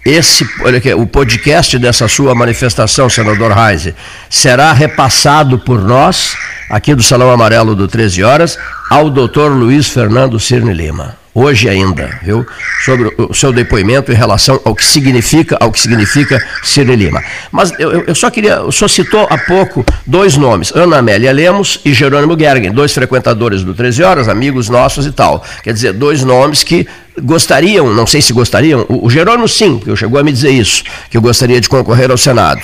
[0.07, 3.97] esse, olha aqui, o podcast dessa sua manifestação, senador Reise,
[4.29, 6.37] será repassado por nós,
[6.69, 8.59] aqui do Salão Amarelo do 13 Horas,
[8.91, 12.47] ao doutor Luiz Fernando Cirne Lima hoje ainda, viu?
[12.85, 17.23] Sobre o seu depoimento em relação ao que significa, ao que significa Ciro Lima.
[17.51, 21.81] Mas eu, eu só queria, o senhor citou há pouco dois nomes, Ana Amélia Lemos
[21.85, 25.45] e Jerônimo Gergen, dois frequentadores do 13 Horas, amigos nossos e tal.
[25.63, 26.87] Quer dizer, dois nomes que
[27.23, 31.17] gostariam, não sei se gostariam, o, Jerônimo sim, porque chegou a me dizer isso, que
[31.17, 32.61] eu gostaria de concorrer ao Senado.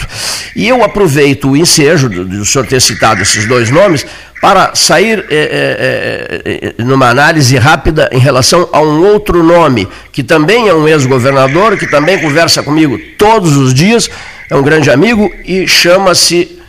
[0.56, 4.04] E eu aproveito o ensejo do, do senhor ter citado esses dois nomes
[4.40, 10.68] para sair é, é, numa análise rápida em relação a um outro nome, que também
[10.68, 14.10] é um ex-governador, que também conversa comigo todos os dias,
[14.48, 16.59] é um grande amigo e chama-se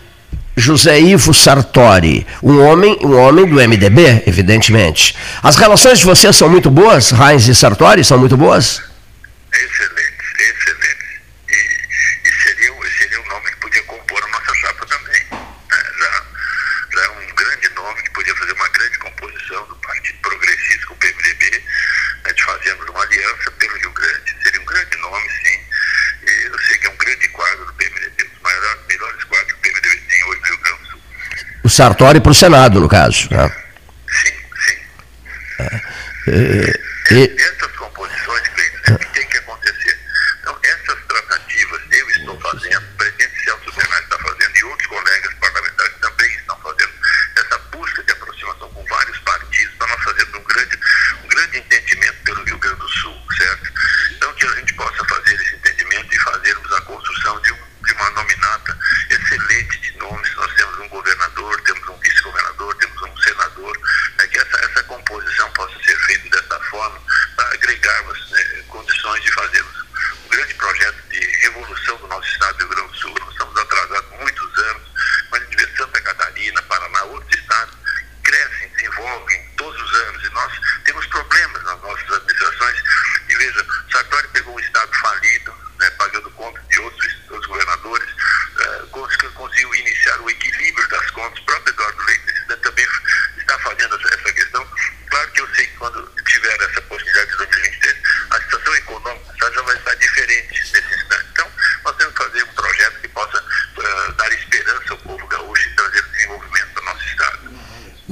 [0.61, 5.17] José Ivo Sartori, um homem, um homem do MDB, evidentemente.
[5.41, 8.81] As relações de vocês são muito boas, Heinz e Sartori, são muito boas?
[9.51, 10.21] Excelente.
[11.49, 15.21] E, e seria, seria um nome que podia compor a nossa chapa também.
[15.31, 15.83] Né?
[15.99, 16.23] Já,
[16.93, 20.93] já é um grande nome que podia fazer uma grande composição do Partido Progressista com
[20.93, 21.63] o PMDB.
[22.23, 22.33] Né?
[22.33, 24.35] De fazermos uma aliança pelo Rio Grande.
[24.43, 25.59] Seria um grande nome, sim.
[26.23, 29.51] E eu sei que é um grande quadro do PMDB, um dos maiores, melhores quadros
[29.51, 31.01] que o PMDB tem hoje no Rio Grande do Sul.
[31.63, 33.27] O Sartori para o Senado, no caso.
[33.31, 33.51] Né?
[34.07, 34.33] Sim,
[34.67, 34.77] sim.
[35.57, 35.81] É,
[36.27, 37.41] é, e...
[37.41, 39.99] Essas composições, Cleiton, que tem que acontecer.
[40.41, 45.33] Então, essas tratativas eu estou fazendo, o presidente Celso Bernardo está fazendo e outros colegas
[45.39, 46.91] parlamentares também estão fazendo
[47.35, 50.79] essa busca de aproximação com vários partidos para nós fazermos um grande,
[51.23, 53.73] um grande entendimento pelo Rio Grande do Sul, certo?
[54.11, 57.93] Então, que a gente possa fazer esse entendimento e fazermos a construção de, um, de
[57.93, 58.77] uma nominata
[59.09, 60.35] excelente de nomes.
[60.35, 63.77] Nós temos um governador, temos um vice-governador, temos um senador,
[64.19, 67.01] é que essa, essa composição possa ser feita dessa forma,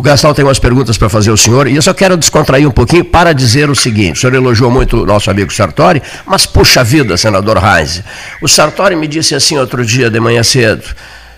[0.10, 3.06] Gastal tem umas perguntas para fazer ao senhor e eu só quero descontrair um pouquinho
[3.06, 7.16] para dizer o seguinte: o senhor elogiou muito o nosso amigo Sartori, mas puxa vida,
[7.16, 8.02] senador Reis.
[8.42, 10.84] O Sartori me disse assim outro dia de manhã cedo: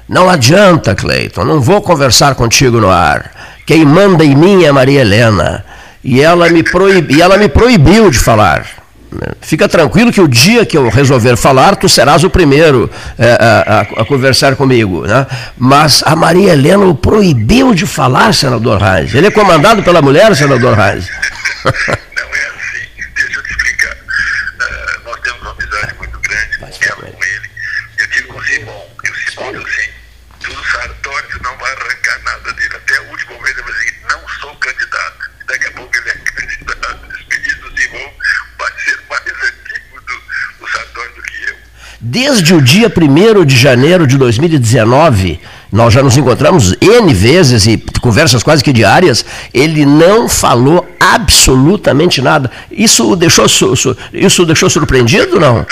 [0.08, 3.32] não adianta, Cleiton, não vou conversar contigo no ar.
[3.66, 5.66] Quem manda em mim é Maria Helena.
[6.02, 6.64] E ela me,
[7.10, 8.81] e ela me proibiu de falar.
[9.42, 13.80] Fica tranquilo que o dia que eu resolver falar, tu serás o primeiro é, a,
[13.80, 15.06] a, a, conversar comigo.
[15.06, 15.28] Né?
[15.58, 19.14] Mas a Maria Helena o proibiu de falar, senador Reis.
[19.14, 21.10] Ele é comandado pela mulher, senador Reis.
[21.66, 23.04] Não é assim.
[23.16, 23.94] Deixa eu te explicar.
[23.94, 27.50] Uh, nós temos uma amizade muito grande com ela, com ele.
[27.98, 29.90] Eu digo com o Simão, e o Simão diz assim,
[30.40, 32.76] tu Sartori, tu não vai arrancar nada dele.
[32.76, 35.32] Até o último momento ele vai dizer, não sou candidato.
[35.48, 37.08] Daqui a pouco ele é candidato.
[37.08, 38.14] Despedido do Simão
[38.58, 40.22] vai ser mais antigo do,
[40.60, 41.56] do Sartori do que eu.
[42.42, 45.40] Desde o dia 1 de janeiro de 2019,
[45.72, 49.24] nós já nos encontramos N vezes e conversas quase que diárias,
[49.54, 52.50] ele não falou absolutamente nada.
[52.72, 55.64] Isso o deixou, isso o deixou surpreendido, não?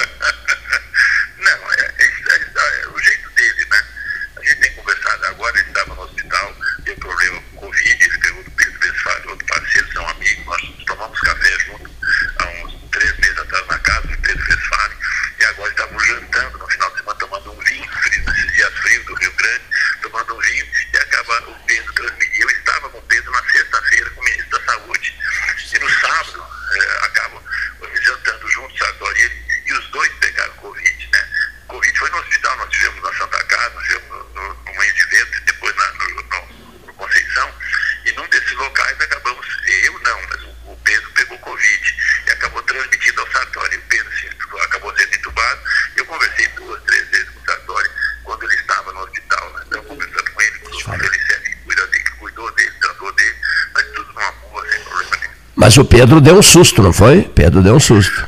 [55.80, 57.22] O Pedro deu um susto, não foi?
[57.22, 58.28] Pedro deu um susto.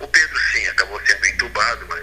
[0.00, 2.00] O Pedro, sim, acabou sendo entubado, mas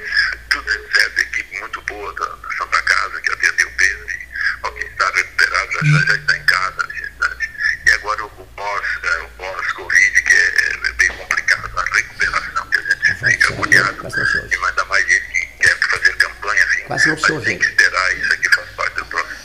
[0.48, 4.06] tudo certo, a equipe muito boa da, da Santa Casa que atendeu o Pedro.
[4.12, 7.50] E, ok, está recuperado, já, já, está em casa nesse instante.
[7.84, 12.78] E agora o pós, é, o pós-Covid, que é, é, bem complicado, a recuperação, que
[12.78, 14.08] a gente fica agoniado.
[14.52, 17.04] E ainda mais ele que quer fazer campanha, assim, mas
[17.44, 19.40] tem que esperar, isso aqui faz parte do processo.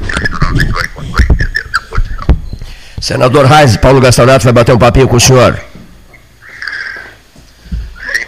[0.00, 2.26] Naturalmente vai, vai entender essa posição.
[3.06, 5.56] Senador Reis, Paulo Gastanato vai bater um papinho com o senhor.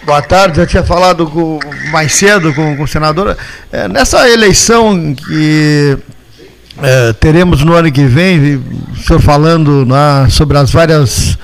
[0.05, 1.59] Boa tarde, eu tinha falado com,
[1.91, 3.35] mais cedo com, com o senador.
[3.73, 5.97] É, nessa eleição que
[6.81, 8.55] é, teremos no ano que vem,
[8.93, 11.37] o senhor falando né, sobre as várias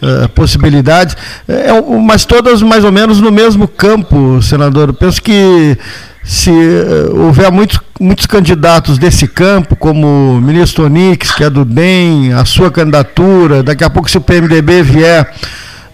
[0.00, 1.14] é, possibilidades,
[1.46, 1.68] é,
[2.02, 4.94] mas todas mais ou menos no mesmo campo, senador.
[4.94, 5.76] Penso que
[6.24, 11.66] se uh, houver muitos, muitos candidatos desse campo, como o ministro Onix, que é do
[11.66, 15.30] DEM, a sua candidatura, daqui a pouco se o PMDB vier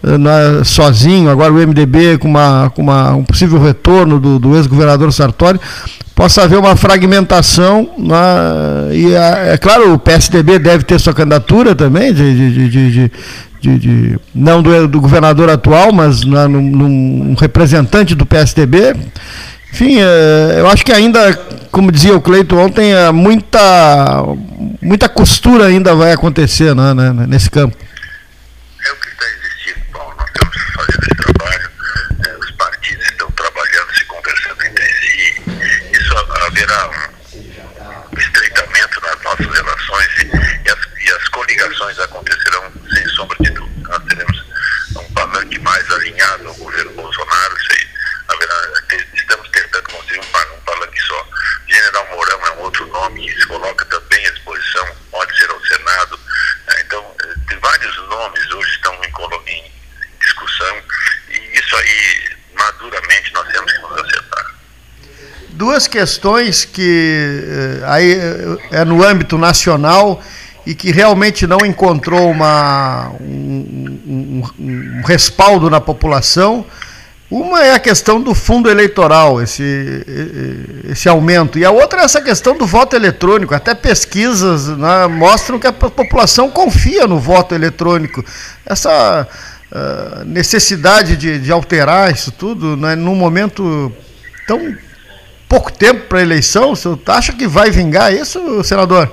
[0.04, 5.12] uh, sozinho, agora o MDB com, uma, com uma, um possível retorno do, do ex-governador
[5.12, 5.60] Sartori,
[6.14, 8.16] possa haver uma fragmentação, né,
[8.92, 13.10] e é claro, o PSDB deve ter sua candidatura também, de, de, de,
[13.60, 18.94] de, não do, do, governador atual, mas né, num, num representante do PSDB,
[19.76, 21.36] enfim, é, eu acho que ainda,
[21.70, 24.22] como dizia o Cleito ontem, é muita,
[24.80, 27.76] muita costura ainda vai acontecer né, né, nesse campo.
[27.76, 29.86] É o que está existindo.
[29.92, 31.70] Nós estamos fazendo esse trabalho.
[32.26, 34.56] É, os partidos estão trabalhando, se conversando.
[35.92, 36.90] Isso haverá
[38.10, 42.62] um estreitamento nas nossas relações e, as, e as coligações acontecerão
[42.94, 43.90] sem sombra de dúvida.
[43.90, 44.42] Nós teremos
[44.96, 47.56] um palanque mais alinhado ao governo Bolsonaro.
[47.58, 47.86] Isso aí
[48.28, 48.76] haverá
[49.26, 51.28] estamos tentando construir um, um palanque só.
[51.68, 55.60] General Mourão é um outro nome que se coloca também à disposição, pode ser ao
[55.64, 56.20] Senado.
[56.68, 57.16] É, então,
[57.48, 59.72] tem vários nomes hoje estão em, em
[60.20, 60.82] discussão
[61.28, 64.54] e isso aí, maduramente, nós temos que nos acertar.
[65.56, 68.18] Duas questões que eh, aí
[68.70, 70.20] é no âmbito nacional
[70.66, 76.64] e que realmente não encontrou uma, um, um, um respaldo na população
[77.30, 80.06] uma é a questão do fundo eleitoral, esse,
[80.88, 83.52] esse aumento, e a outra é essa questão do voto eletrônico.
[83.52, 88.24] Até pesquisas né, mostram que a população confia no voto eletrônico.
[88.64, 89.26] Essa
[89.72, 93.92] uh, necessidade de, de, alterar isso tudo, né, num momento
[94.46, 94.76] tão
[95.48, 96.72] pouco tempo para a eleição.
[96.72, 99.12] O senhor acha que vai vingar isso, senador?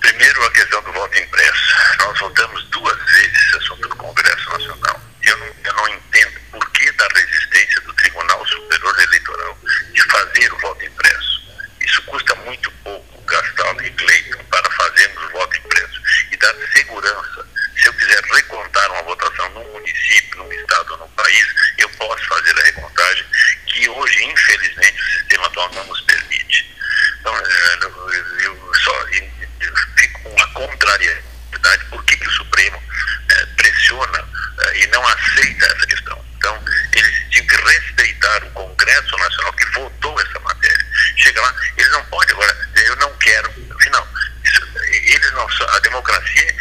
[0.00, 1.74] Primeiro, a questão do voto impresso.
[1.98, 5.00] Nós votamos duas vezes esse assunto no Congresso Nacional.
[5.22, 9.58] Eu não, eu não entendo por que da resistência do Tribunal Superior Eleitoral
[9.92, 11.42] de fazer o voto impresso.
[11.80, 16.00] Isso custa muito pouco, Gastaldo e Cleiton, para fazermos o voto impresso
[16.32, 17.46] e dar segurança.
[17.76, 21.46] Se eu quiser recontar uma votação num município, num estado ou num país,
[21.78, 23.26] eu posso fazer a recontagem
[23.72, 26.70] que hoje, infelizmente, o sistema atual não nos permite.
[27.20, 32.82] Então, eh, eu só eu fico com a contrariedade, por que, que o Supremo
[33.30, 34.28] é, pressiona
[34.60, 36.24] é, e não aceita essa questão?
[36.36, 40.86] Então, eles tinham que respeitar o Congresso Nacional que votou essa matéria.
[41.16, 43.48] Chega lá, eles não podem agora eu não quero,
[43.78, 44.08] afinal,
[44.44, 46.56] isso, eles não, a democracia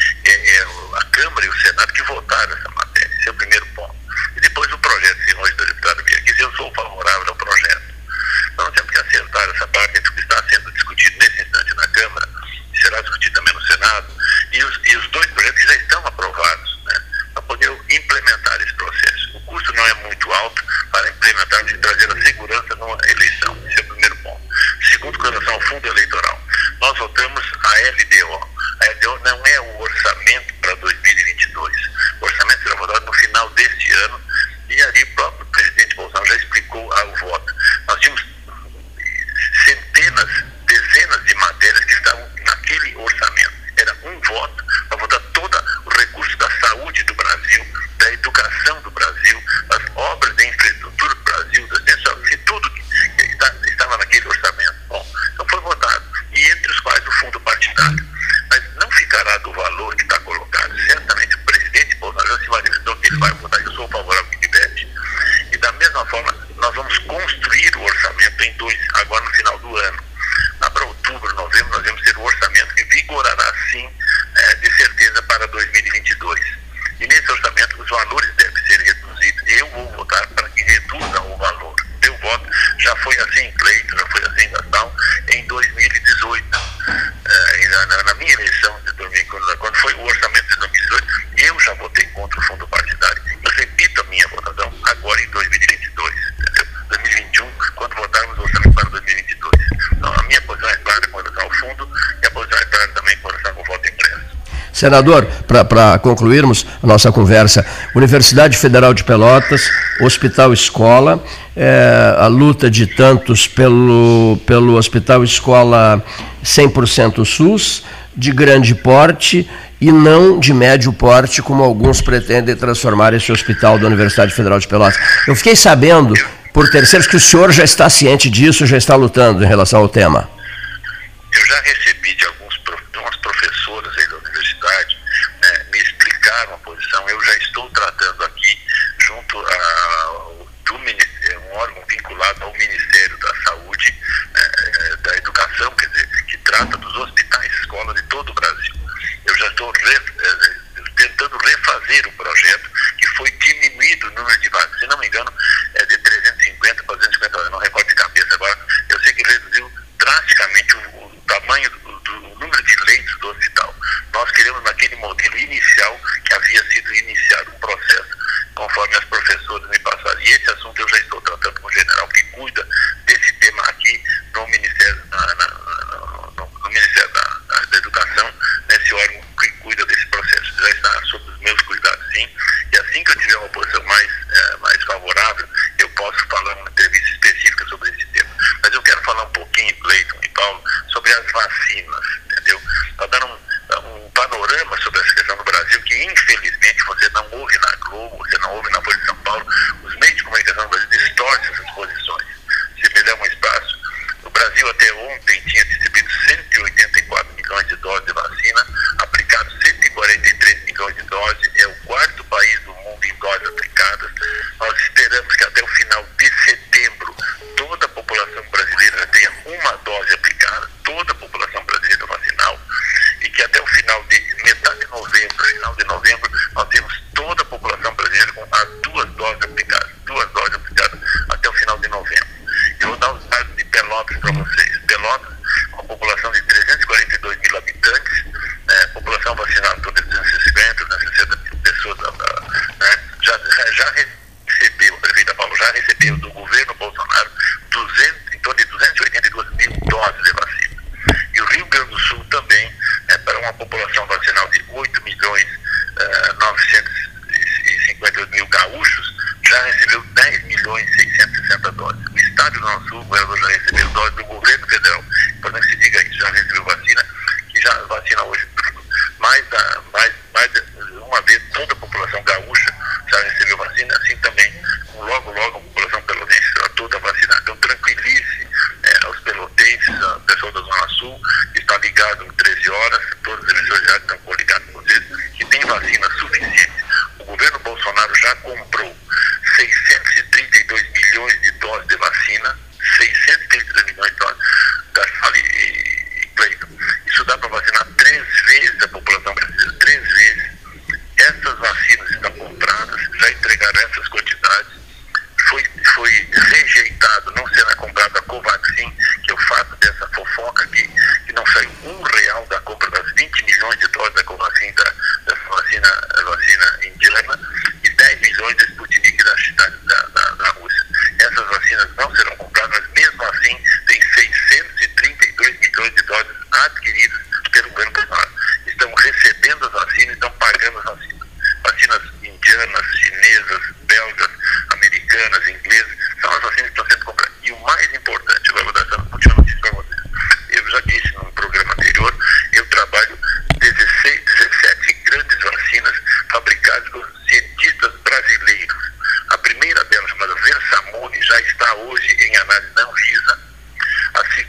[104.81, 107.63] Senador, para concluirmos a nossa conversa,
[107.95, 109.69] Universidade Federal de Pelotas,
[110.01, 111.23] Hospital Escola,
[111.55, 116.03] é, a luta de tantos pelo, pelo Hospital Escola
[116.43, 117.83] 100% SUS,
[118.17, 119.47] de grande porte
[119.79, 124.67] e não de médio porte, como alguns pretendem transformar esse hospital da Universidade Federal de
[124.67, 124.99] Pelotas.
[125.27, 126.15] Eu fiquei sabendo
[126.51, 129.87] por terceiros que o senhor já está ciente disso, já está lutando em relação ao
[129.87, 130.27] tema.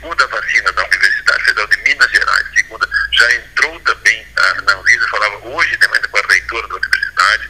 [0.03, 5.07] segunda vacina da Universidade Federal de Minas Gerais, segunda, já entrou também, ah, na Ana
[5.09, 7.49] falava hoje né, também com a reitora da universidade,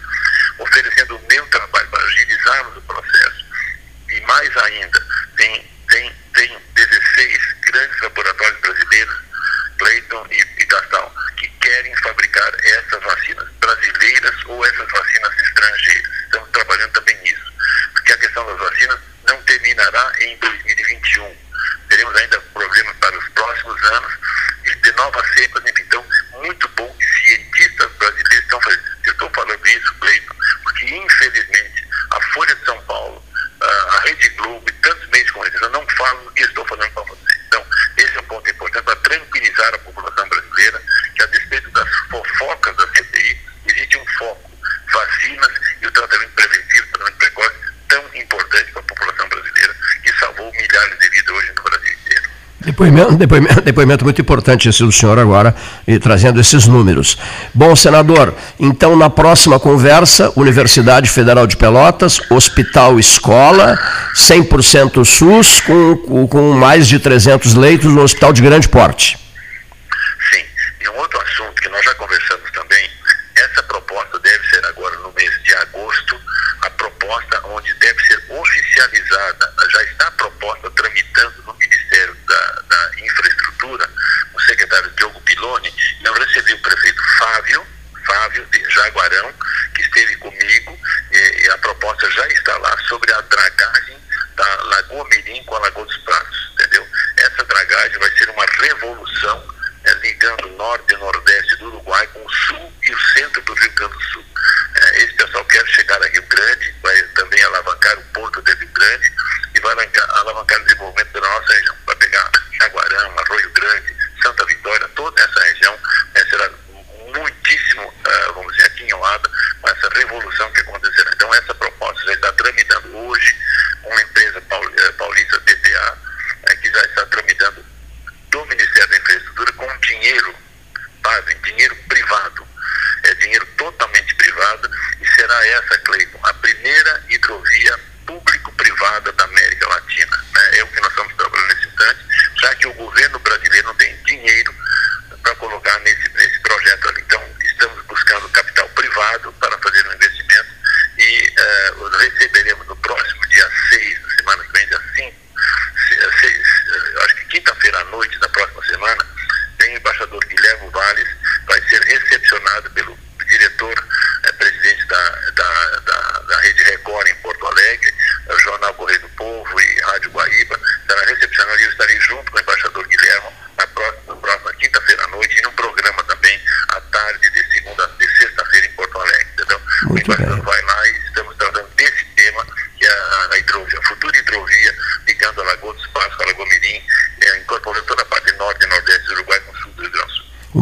[52.84, 55.56] depoimento, depoimento, depoimento muito importante esse do senhor agora,
[55.88, 57.18] e trazendo esses números.
[57.54, 63.78] Bom, senador, então na próxima conversa, Universidade Federal de Pelotas, Hospital Escola,
[64.16, 69.23] 100% SUS, com, com mais de 300 leitos no hospital de grande porte.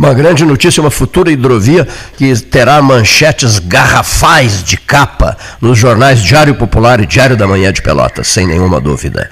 [0.02, 1.88] Uma grande notícia, uma futura hidrovia
[2.18, 7.84] que terá manchetes garrafais de capa nos jornais Diário Popular e Diário da Manhã de
[7.84, 9.30] Pelotas, sem nenhuma dúvida.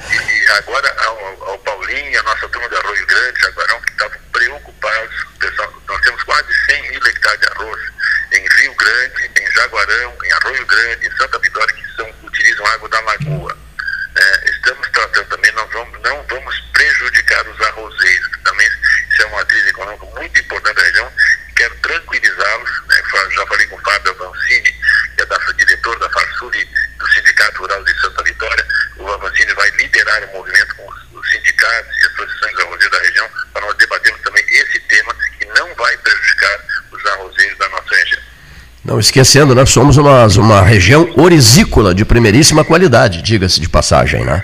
[39.00, 39.66] esquecendo, né?
[39.66, 44.44] Somos uma, uma região orizícola de primeiríssima qualidade, diga-se de passagem, né?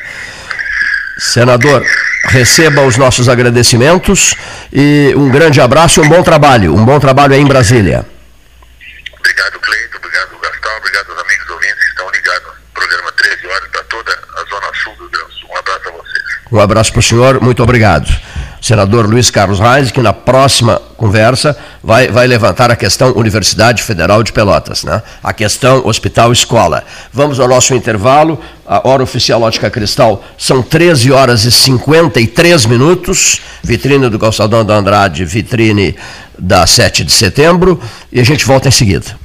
[1.17, 1.85] Senador,
[2.25, 4.35] receba os nossos agradecimentos
[4.71, 6.75] e um grande abraço e um bom trabalho.
[6.75, 8.05] Um bom trabalho aí em Brasília.
[9.17, 9.97] Obrigado, Cleito.
[9.97, 10.77] Obrigado, Gastão.
[10.77, 12.51] Obrigado aos amigos ouvintes que estão ligados.
[12.73, 16.23] Programa 13 horas para toda a Zona Sul do Rio Um abraço a vocês.
[16.51, 17.41] Um abraço para o senhor.
[17.41, 18.13] Muito obrigado.
[18.61, 24.23] Senador Luiz Carlos Reis, que na próxima conversa vai, vai levantar a questão Universidade Federal
[24.23, 25.03] de Pelotas, né?
[25.23, 26.83] a questão hospital-escola.
[27.13, 33.39] Vamos ao nosso intervalo, a hora oficial Ótica Cristal são 13 horas e 53 minutos,
[33.63, 35.95] vitrine do Calçadão da Andrade, vitrine
[36.39, 37.79] da 7 de setembro,
[38.11, 39.24] e a gente volta em seguida.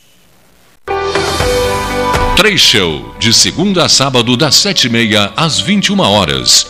[2.35, 6.65] Três Show, de segunda a sábado, das 7h30 às 21 horas.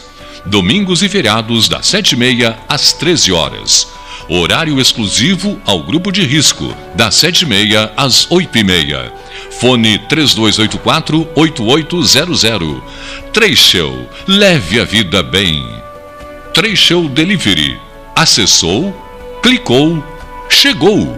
[0.46, 3.88] Domingos e feriados, das 7h30 às 13 horas.
[4.28, 9.12] Horário exclusivo ao grupo de risco, das 7h30 às 8h30.
[9.60, 12.82] Fone 3284-8800.
[13.32, 15.64] Três Show, leve a vida bem.
[16.54, 17.80] Três Show Delivery.
[18.16, 18.94] Acessou,
[19.42, 20.04] clicou,
[20.50, 21.18] chegou.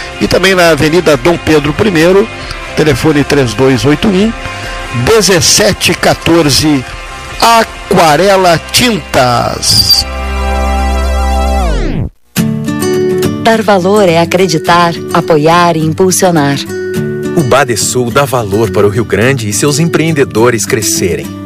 [0.21, 2.27] E também na Avenida Dom Pedro I,
[2.77, 4.31] telefone 3281
[5.05, 6.85] 1714.
[7.41, 10.05] Aquarela Tintas.
[13.43, 16.57] Dar valor é acreditar, apoiar e impulsionar.
[17.35, 21.40] O Badesul dá valor para o Rio Grande e seus empreendedores crescerem.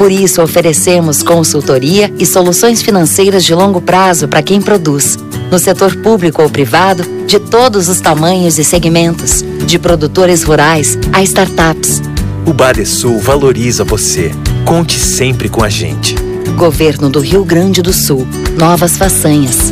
[0.00, 5.18] Por isso, oferecemos consultoria e soluções financeiras de longo prazo para quem produz,
[5.50, 11.22] no setor público ou privado, de todos os tamanhos e segmentos, de produtores rurais a
[11.22, 12.00] startups.
[12.46, 14.32] O Badesul valoriza você.
[14.64, 16.14] Conte sempre com a gente.
[16.56, 18.26] Governo do Rio Grande do Sul.
[18.56, 19.70] Novas façanhas.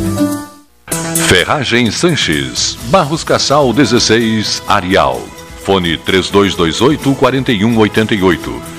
[1.27, 5.27] Ferragem Sanches, Barros Cassal 16, Arial.
[5.63, 8.78] Fone 3228 4188.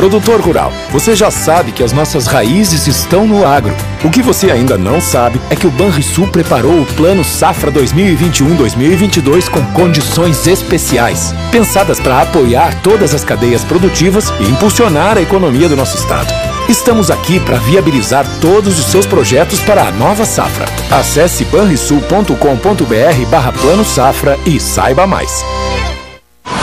[0.00, 3.76] Produtor rural, você já sabe que as nossas raízes estão no agro.
[4.02, 9.50] O que você ainda não sabe é que o Banrisul preparou o Plano Safra 2021-2022
[9.50, 15.76] com condições especiais, pensadas para apoiar todas as cadeias produtivas e impulsionar a economia do
[15.76, 16.32] nosso estado.
[16.66, 20.64] Estamos aqui para viabilizar todos os seus projetos para a nova safra.
[20.90, 25.44] Acesse banrisul.com.br barra Plano Safra e saiba mais.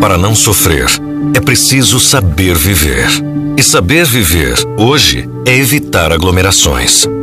[0.00, 0.86] Para não sofrer,
[1.34, 3.08] é preciso saber viver.
[3.56, 7.06] E saber viver, hoje, é evitar aglomerações,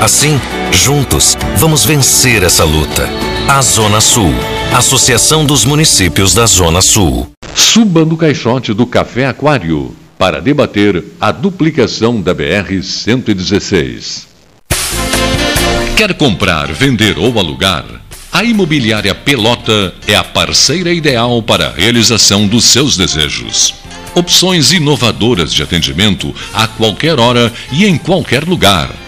[0.00, 0.40] Assim,
[0.70, 3.08] juntos, vamos vencer essa luta.
[3.48, 4.32] A Zona Sul.
[4.72, 7.32] Associação dos Municípios da Zona Sul.
[7.52, 14.26] Suba no caixote do Café Aquário para debater a duplicação da BR-116.
[15.96, 17.84] Quer comprar, vender ou alugar?
[18.32, 23.74] A Imobiliária Pelota é a parceira ideal para a realização dos seus desejos.
[24.14, 29.07] Opções inovadoras de atendimento a qualquer hora e em qualquer lugar.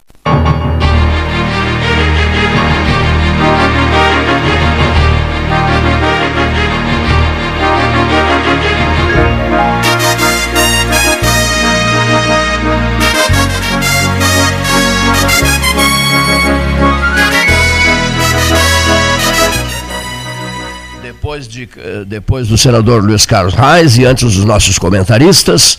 [21.31, 25.75] Depois, de, eh, depois do senador Luiz Carlos Reis e antes dos nossos comentaristas,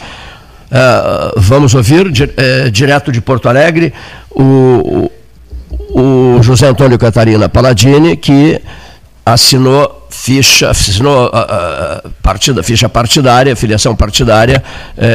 [0.70, 3.92] uh, vamos ouvir uh, direto de Porto Alegre
[4.30, 5.10] o,
[5.90, 8.62] o, José Antônio Catarina Palladini, que
[9.26, 14.62] assinou ficha, assinou uh, partida, ficha partidária, filiação partidária,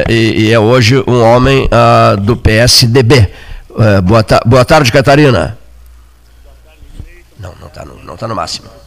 [0.08, 3.28] e, e, é hoje um homem uh, do PSDB.
[4.04, 5.58] boa, ta boa tarde, Catarina.
[7.40, 8.78] Não, não está no, tá no máximo.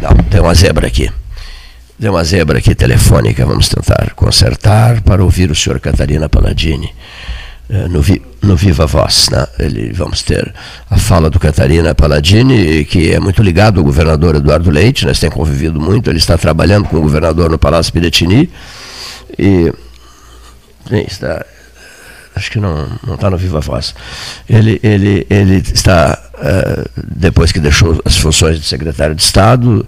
[0.00, 1.10] Não, tem uma zebra aqui.
[2.00, 6.94] Tem uma zebra aqui telefônica, vamos tentar consertar para ouvir o senhor Catarina Palladini.
[7.70, 9.46] Eh, no, vi, no Viva Voz, né?
[9.58, 10.54] Ele, vamos ter
[10.88, 15.36] a fala do Catarina Palladini, que é muito ligado ao governador Eduardo Leite, nós temos
[15.36, 18.48] convivido muito, ele está trabalhando com o governador no Palácio Piratini,
[19.38, 19.70] e
[21.06, 21.44] está,
[22.38, 23.94] acho que não está no Viva Voz.
[24.48, 29.86] Ele, ele, ele está, uh, depois que deixou as funções de secretário de Estado,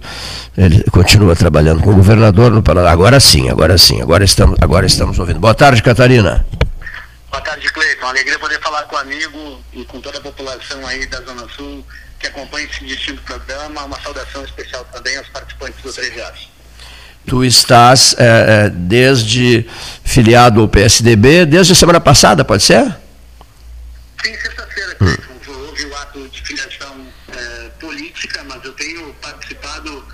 [0.57, 2.91] ele continua trabalhando com o governador no Paraná.
[2.91, 5.39] Agora sim, agora sim, agora estamos, agora estamos ouvindo.
[5.39, 6.45] Boa tarde, Catarina.
[7.29, 8.05] Boa tarde, Cleiton.
[8.05, 11.83] Alegria poder falar com o amigo e com toda a população aí da Zona Sul
[12.19, 13.85] que acompanha esse distinto programa.
[13.85, 16.13] Uma saudação especial também aos participantes do 3
[17.25, 19.65] Tu estás é, desde
[20.03, 22.83] filiado ao PSDB, desde a semana passada, pode ser?
[24.23, 24.97] Sim, sexta-feira.
[25.01, 25.15] Hum.
[25.47, 30.05] Houve o ato de filiação é, política, mas eu tenho participado,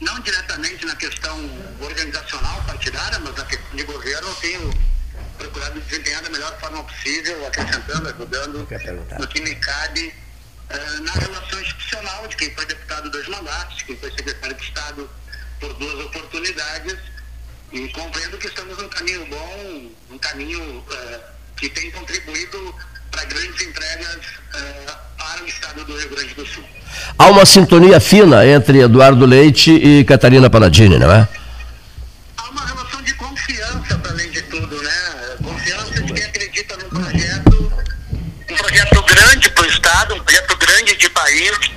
[0.00, 1.50] não diretamente na questão
[1.80, 4.74] organizacional partidária, mas na questão de governo, eu tenho
[5.38, 8.68] procurado desempenhar da melhor forma possível, acrescentando, ajudando
[9.18, 10.14] no que me cabe
[10.68, 15.10] é, na relação institucional de quem foi deputado dois mandatos, quem foi secretário de Estado
[15.60, 16.96] por duas oportunidades
[17.72, 21.20] e compreendo que estamos num caminho bom, um caminho uh,
[21.56, 22.74] que tem contribuído
[23.10, 26.64] para grandes entregas uh, para o estado do Rio Grande do Sul.
[27.16, 31.28] Há uma sintonia fina entre Eduardo Leite e Catarina Palladini, não é?
[32.36, 35.36] Há uma relação de confiança, além de tudo, né?
[35.44, 37.72] Confiança de quem acredita num projeto,
[38.48, 41.70] um projeto grande para o estado, um projeto grande de país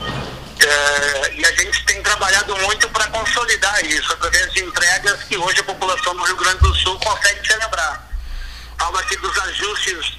[0.74, 5.60] é, e a gente tem trabalhado muito para consolidar isso através de entregas que hoje
[5.60, 8.08] a população do Rio Grande do Sul consegue celebrar.
[8.78, 10.18] Falo aqui dos ajustes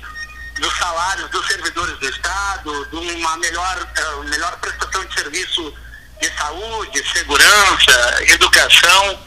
[0.60, 5.74] dos salários dos servidores do Estado, de uma melhor, uh, melhor prestação de serviço
[6.20, 9.18] de saúde, segurança, educação,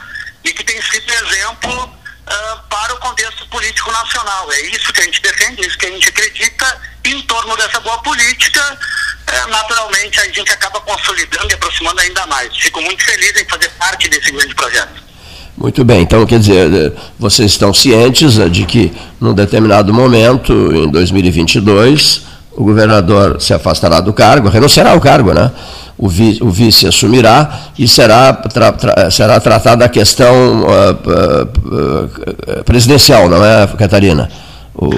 [0.44, 4.50] e que tem sido exemplo uh, para o contexto político nacional.
[4.52, 7.80] É isso que a gente defende, é isso que a gente acredita, em torno dessa
[7.80, 9.17] boa política, é,
[9.48, 12.56] naturalmente a gente acaba consolidando e aproximando ainda mais.
[12.56, 15.08] Fico muito feliz em fazer parte desse grande projeto.
[15.56, 20.52] Muito bem, então quer dizer, eh, vocês estão cientes eh, de que num determinado momento,
[20.72, 22.22] em 2022,
[22.52, 25.50] o governador se afastará do cargo, renunciará ao cargo, né?
[25.96, 32.60] O, vi, o vice assumirá e será, tra, tra, será tratada a questão uh, uh,
[32.60, 34.30] uh, presidencial, não é, Catarina?
[34.76, 34.90] O...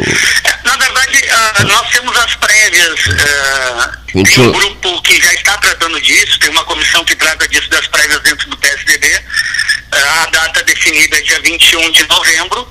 [1.61, 3.07] Uh, nós temos as prévias.
[3.07, 7.69] Uh, tem um grupo que já está tratando disso, tem uma comissão que trata disso
[7.71, 9.07] das prévias dentro do PSDB.
[9.07, 12.69] Uh, a data definida é dia 21 de novembro.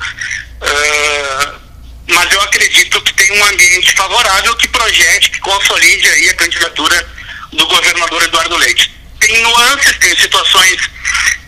[2.07, 7.07] mas eu acredito que tem um ambiente favorável que projete, que consolide aí a candidatura
[7.53, 8.93] do governador Eduardo Leite.
[9.19, 10.89] Tem nuances, tem situações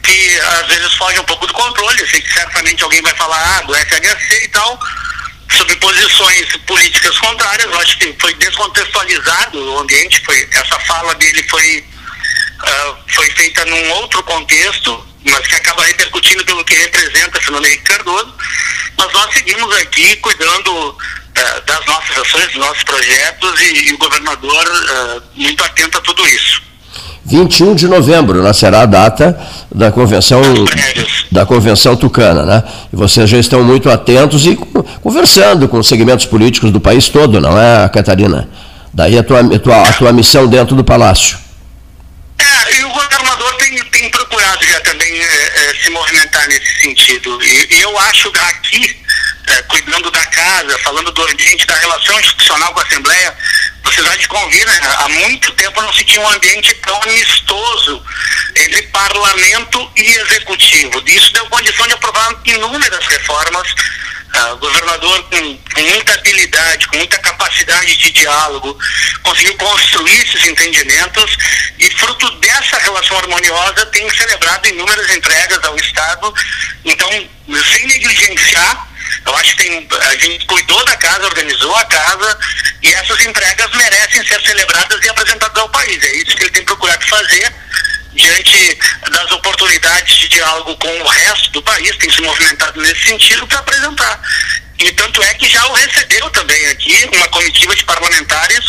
[0.03, 2.01] que às vezes fogem um pouco do controle.
[2.01, 4.79] Eu sei que certamente alguém vai falar ah, do FHC e tal
[5.57, 7.65] sobre posições políticas contrárias.
[7.71, 13.65] Eu acho que foi descontextualizado o ambiente, foi, essa fala dele foi, uh, foi feita
[13.65, 18.33] num outro contexto, mas que acaba repercutindo pelo que representa Fernando Henrique Cardoso.
[18.97, 23.97] Mas nós seguimos aqui cuidando uh, das nossas ações, dos nossos projetos e, e o
[23.97, 26.61] governador uh, muito atento a tudo isso.
[27.25, 29.39] 21 de novembro será a data
[29.73, 30.41] da convenção
[31.31, 32.63] da convenção tucana, né?
[32.91, 34.57] E vocês já estão muito atentos e
[35.01, 38.49] conversando com os segmentos políticos do país todo, não é, Catarina?
[38.93, 41.37] Daí a tua, a tua, a tua missão dentro do palácio.
[42.37, 47.39] É, e o governador tem, tem procurado já também é, é, se movimentar nesse sentido.
[47.41, 48.97] E, e eu acho que aqui,
[49.47, 53.37] é, cuidando da casa, falando do ambiente da relação institucional com a Assembleia,
[53.83, 54.79] vocês há de convir, né?
[54.99, 58.03] Há muito tempo não se tinha um ambiente tão amistoso
[58.55, 61.03] entre parlamento e executivo.
[61.07, 63.67] Isso deu condição de aprovar inúmeras reformas.
[64.33, 68.77] Uh, governador com, com, muita habilidade, com muita capacidade de diálogo,
[69.23, 71.35] conseguiu construir esses entendimentos
[71.77, 76.33] e fruto dessa relação harmoniosa tem celebrado inúmeras entregas ao Estado.
[76.85, 77.09] Então,
[77.73, 78.87] sem negligenciar
[79.25, 82.39] eu acho que tem, a gente cuidou da casa, organizou a casa
[82.81, 86.03] e essas entregas merecem ser celebradas e apresentadas ao país.
[86.03, 87.53] É isso que ele tem procurado fazer
[88.13, 93.47] diante das oportunidades de diálogo com o resto do país, tem se movimentado nesse sentido
[93.47, 94.19] para apresentar.
[94.79, 98.65] E tanto é que já o recebeu também aqui, uma comitiva de parlamentares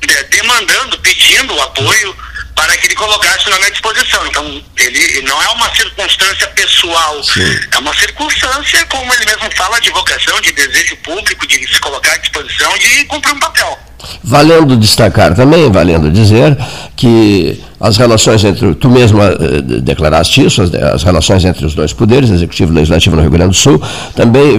[0.00, 2.16] de, demandando, pedindo o apoio
[2.54, 4.26] para que ele colocasse na minha disposição.
[4.26, 7.60] Então, ele não é uma circunstância pessoal, Sim.
[7.70, 12.12] é uma circunstância, como ele mesmo fala, de vocação, de desejo público, de se colocar
[12.12, 13.59] à disposição, de cumprir um papel.
[14.22, 16.56] Valendo destacar também, valendo dizer
[16.96, 21.94] que as relações entre, tu mesmo eh, declaraste isso, as, as, relações entre os dois
[21.94, 23.82] poderes, executivo e legislativo no Rio Grande do Sul,
[24.14, 24.58] também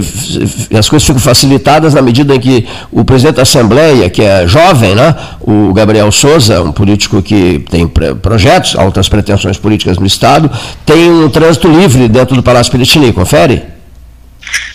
[0.75, 4.95] as coisas ficam facilitadas na medida em que o presidente da Assembleia, que é jovem,
[4.95, 10.49] né, o Gabriel Souza, um político que tem projetos, altas pretensões políticas no Estado,
[10.83, 13.61] tem um trânsito livre dentro do Palácio Piratini, confere?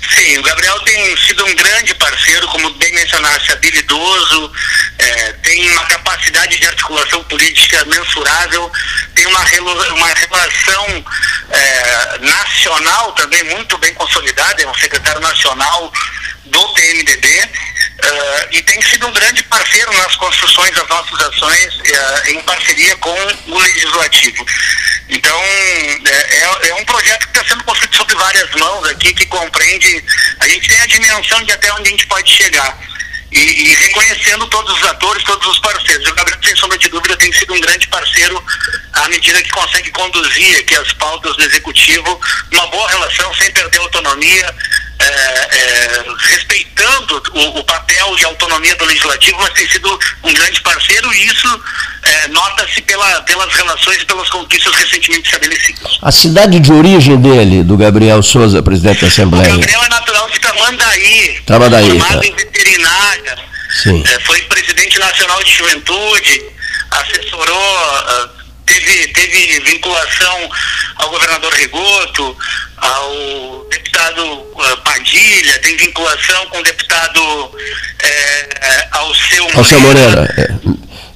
[0.08, 2.70] Sim, o Gabriel tem sido um grande parceiro, como
[3.26, 4.52] mencionaste, habilidoso,
[4.98, 8.70] é, tem uma capacidade de articulação política mensurável,
[9.14, 11.04] tem uma, uma relação
[11.50, 15.92] é, nacional também muito bem consolidada, é um secretário nacional
[16.46, 17.26] do PMDB
[18.04, 22.96] uh, e tem sido um grande parceiro nas construções das nossas ações uh, em parceria
[22.98, 23.16] com
[23.48, 24.46] o Legislativo.
[25.08, 29.26] Então, é, é, é um projeto que está sendo construído sobre várias mãos aqui, que
[29.26, 30.04] compreende,
[30.40, 32.78] a gente tem a dimensão de até onde a gente pode chegar.
[33.32, 36.08] E, e, reconhecendo todos os atores, todos os parceiros.
[36.08, 38.42] O Gabriel, sem sombra de dúvida, tem sido um grande parceiro
[38.92, 42.20] à medida que consegue conduzir aqui as pautas do Executivo,
[42.52, 44.54] uma boa relação, sem perder autonomia,
[44.98, 50.60] é, é, respeitando o, o, papel de autonomia do legislativo, mas tem sido um grande
[50.62, 51.62] parceiro e isso
[52.02, 55.98] é, nota-se pela, pelas relações e pelas conquistas recentemente estabelecidas.
[56.00, 59.54] A cidade de origem dele, do Gabriel Souza, presidente da Assembleia?
[59.54, 62.26] O Gabriel é natural de Tamandaí, Tamandaí formado tá.
[62.26, 63.38] em veterinária,
[63.86, 66.42] é, foi presidente nacional de juventude,
[66.90, 68.35] assessorou uh,
[68.66, 70.50] teve, teve vinculação
[70.96, 72.36] ao governador Rigoto,
[72.76, 77.52] ao deputado uh, Padilha, tem vinculação com o deputado
[78.00, 79.58] é, ao seu Moreira.
[79.58, 80.34] Ao seu Moreira.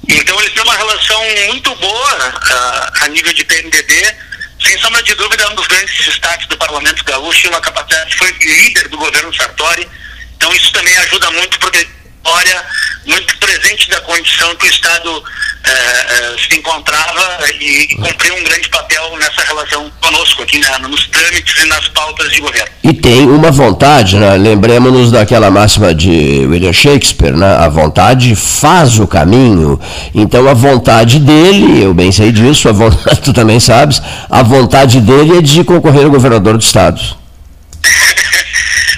[0.08, 4.16] Então eles têm uma relação muito boa uh, a nível de PMDB.
[4.62, 8.14] Sem sombra de dúvida, é um dos grandes destaques do Parlamento Gaúcho e uma capacidade,
[8.16, 9.88] foi líder do governo Sartori.
[10.36, 11.86] Então isso também ajuda muito porque
[12.24, 12.64] olha
[13.06, 15.22] muito presente da condição que o Estado
[15.64, 20.78] é, é, se encontrava e, e cumpriu um grande papel nessa relação conosco aqui né,
[20.78, 22.70] nos trâmites e nas pautas de governo.
[22.82, 24.36] E tem uma vontade, né?
[24.36, 27.56] lembremos-nos daquela máxima de William Shakespeare, né?
[27.56, 29.78] a vontade faz o caminho.
[30.14, 34.00] Então a vontade dele, eu bem sei disso, a vontade, tu também sabes,
[34.30, 37.19] a vontade dele é de concorrer ao governador do Estado.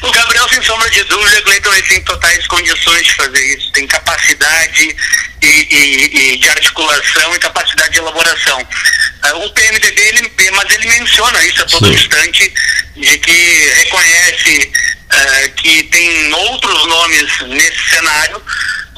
[0.03, 3.87] O Gabriel, sem sombra de dúvida, Cleiton, ele tem totais condições de fazer isso, tem
[3.87, 4.97] capacidade
[5.41, 8.61] e, e, e de articulação e capacidade de elaboração.
[8.61, 11.95] Uh, o PMDB, ele, mas ele menciona isso a todo Sim.
[11.95, 12.53] instante,
[12.97, 14.73] de que reconhece
[15.11, 18.43] eh, que tem outros nomes nesse cenário,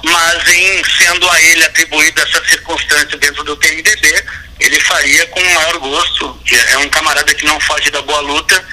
[0.04, 4.24] mas em sendo a ele atribuída essa circunstância dentro do PMDB,
[4.60, 6.40] ele faria com o maior gosto.
[6.70, 8.64] É um camarada que não foge da boa luta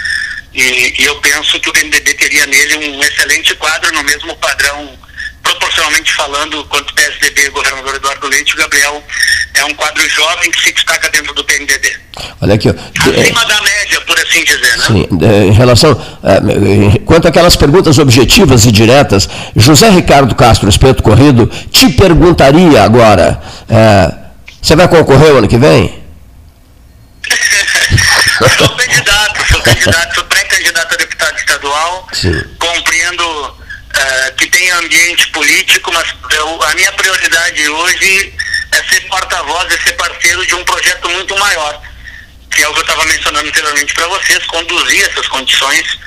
[0.53, 4.97] e, e eu penso que o PMDB teria nele um excelente quadro no mesmo padrão
[5.41, 9.03] proporcionalmente falando, quanto PSDB, governador Eduardo Leite, o Gabriel
[9.53, 11.97] é um quadro jovem que se destaca dentro do PMDB.
[12.41, 12.71] Olha aqui, ó.
[12.71, 14.85] Acima é, da média, por assim dizer, né?
[14.87, 15.91] Sim, é, em relação.
[16.23, 23.41] É, quanto àquelas perguntas objetivas e diretas, José Ricardo Castro Espeto Corrido te perguntaria agora:
[23.69, 24.13] é,
[24.61, 26.01] você vai concorrer o ano que vem?
[28.57, 30.23] sou candidato, sou candidato,
[30.81, 32.07] sou pré-candidato a deputado estadual.
[32.13, 32.43] Sim.
[32.59, 38.33] Compreendo uh, que tem ambiente político, mas eu, a minha prioridade hoje
[38.71, 41.81] é ser porta-voz, é ser parceiro de um projeto muito maior,
[42.49, 45.99] que é o que eu estava mencionando anteriormente para vocês, conduzir essas condições,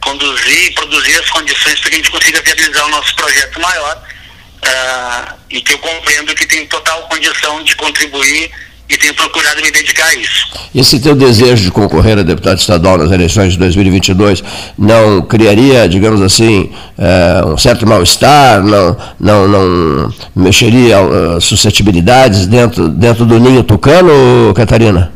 [0.00, 3.96] conduzir e produzir as condições para que a gente consiga viabilizar o nosso projeto maior
[3.96, 8.50] uh, e que eu compreendo que tem total condição de contribuir
[8.88, 10.48] e tenho procurado me dedicar a isso.
[10.74, 14.42] Esse teu desejo de concorrer a deputado estadual nas eleições de 2022
[14.78, 22.88] não criaria, digamos assim, uh, um certo mal-estar, não, não, não mexeria uh, suscetibilidades dentro,
[22.88, 25.12] dentro do ninho tucano, Catarina?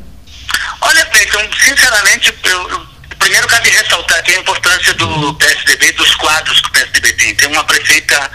[0.82, 2.80] Olha, Cleiton, sinceramente, eu, eu,
[3.18, 7.34] primeiro cabe ressaltar aqui a importância do PSDB, dos quadros que o PSDB tem.
[7.34, 8.30] Tem uma prefeita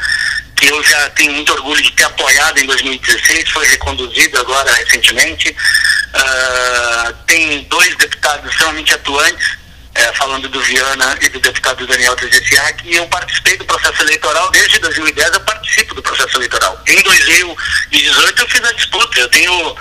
[0.57, 5.49] que eu já tenho muito orgulho de ter apoiado em 2016, foi reconduzido agora recentemente.
[5.49, 12.87] Uh, tem dois deputados extremamente atuantes, uh, falando do Viana e do deputado Daniel Tezessiak,
[12.89, 16.81] e eu participei do processo eleitoral, desde 2010 eu participo do processo eleitoral.
[16.87, 19.75] Em 2018 eu fiz a disputa, eu tenho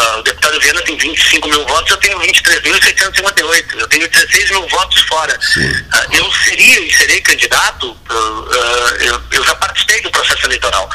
[0.00, 3.78] Uh, o deputado Viana tem 25 mil votos, eu tenho 23.658.
[3.78, 5.34] Eu tenho 16 mil votos fora.
[5.34, 8.54] Uh, eu seria e serei candidato, uh,
[9.00, 10.88] eu, eu, já participei do processo eleitoral.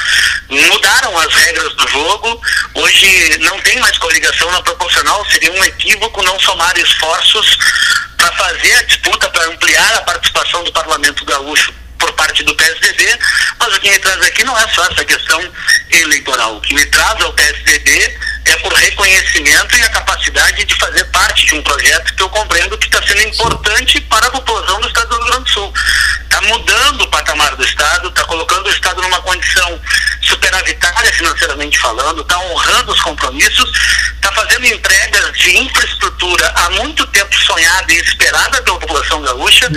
[0.50, 2.42] Mudaram as regras do jogo,
[2.74, 7.58] hoje não tem mais coligação na proporcional, seria um equívoco não somar esforços
[8.18, 11.72] para fazer a disputa, para ampliar a participação do parlamento gaúcho
[12.06, 13.20] por parte do PSDB,
[13.60, 15.42] mas o que me traz aqui não é só essa questão
[15.90, 16.58] eleitoral.
[16.58, 21.48] O que me traz ao PSDB é por reconhecimento e a capacidade de fazer parte
[21.48, 25.10] de um projeto que eu compreendo que está sendo importante para a população do Estado
[25.10, 25.74] do Rio Grande do Sul.
[26.22, 29.82] Está mudando o patamar do Estado, está colocando o Estado numa condição
[30.22, 33.72] superavitária financeiramente falando, está honrando os compromissos,
[34.14, 39.70] está fazendo entregas de infraestrutura há muito tempo sonhada e esperada pela população gaúcha.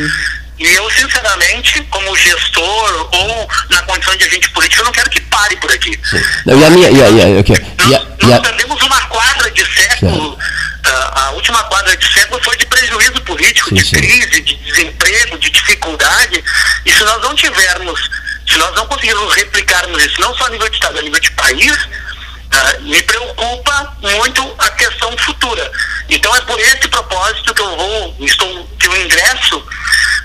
[0.58, 5.20] E eu, sinceramente, como gestor ou na condição de agente político, eu não quero que
[5.22, 5.98] pare por aqui.
[6.44, 6.90] Não, e a minha.
[6.90, 7.56] E a, e a, okay.
[7.86, 10.32] nós, a, nós perdemos uma quadra de século.
[10.32, 13.96] Uh, a última quadra de século foi de prejuízo político, sim, de sim.
[13.96, 16.42] crise, de desemprego, de dificuldade.
[16.84, 18.10] E se nós não tivermos,
[18.48, 21.30] se nós não conseguirmos replicarmos isso, não só a nível de Estado, a nível de
[21.32, 25.70] país, uh, me preocupa muito a questão futura.
[26.08, 29.62] Então é por esse propósito que eu vou, estou, que eu ingresso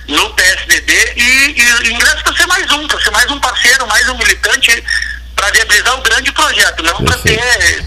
[0.07, 1.55] no PSDB e,
[1.87, 4.83] e ingresso para ser mais um, para ser mais um parceiro, mais um militante
[5.35, 7.39] para viabilizar o grande projeto, não para ter,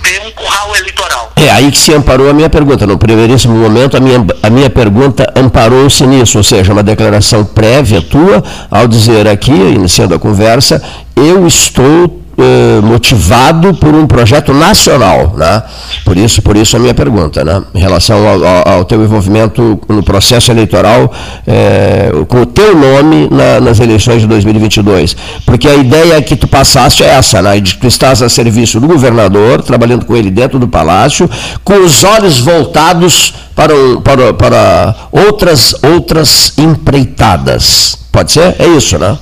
[0.02, 1.32] ter um curral eleitoral.
[1.36, 2.86] É aí que se amparou a minha pergunta.
[2.86, 8.02] No primeiríssimo momento, a minha, a minha pergunta amparou-se nisso, ou seja, uma declaração prévia
[8.02, 10.82] tua, ao dizer aqui, iniciando a conversa,
[11.14, 15.62] eu estou eh, motivado por um projeto nacional, né?
[16.04, 17.62] Por isso, por isso a minha pergunta, né?
[17.74, 21.12] Em relação ao, ao, teu envolvimento no processo eleitoral
[21.46, 26.46] eh, com o teu nome na, nas eleições de 2022, porque a ideia que tu
[26.46, 27.58] passaste é essa, né?
[27.60, 31.28] De que tu estás a serviço do governador, trabalhando com ele dentro do palácio,
[31.64, 33.74] com os olhos voltados para,
[34.04, 37.96] para, para outras outras empreitadas.
[38.12, 38.56] Pode ser?
[38.58, 39.18] É isso, né?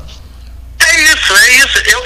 [0.81, 1.79] É isso, é isso.
[1.87, 2.04] Eu,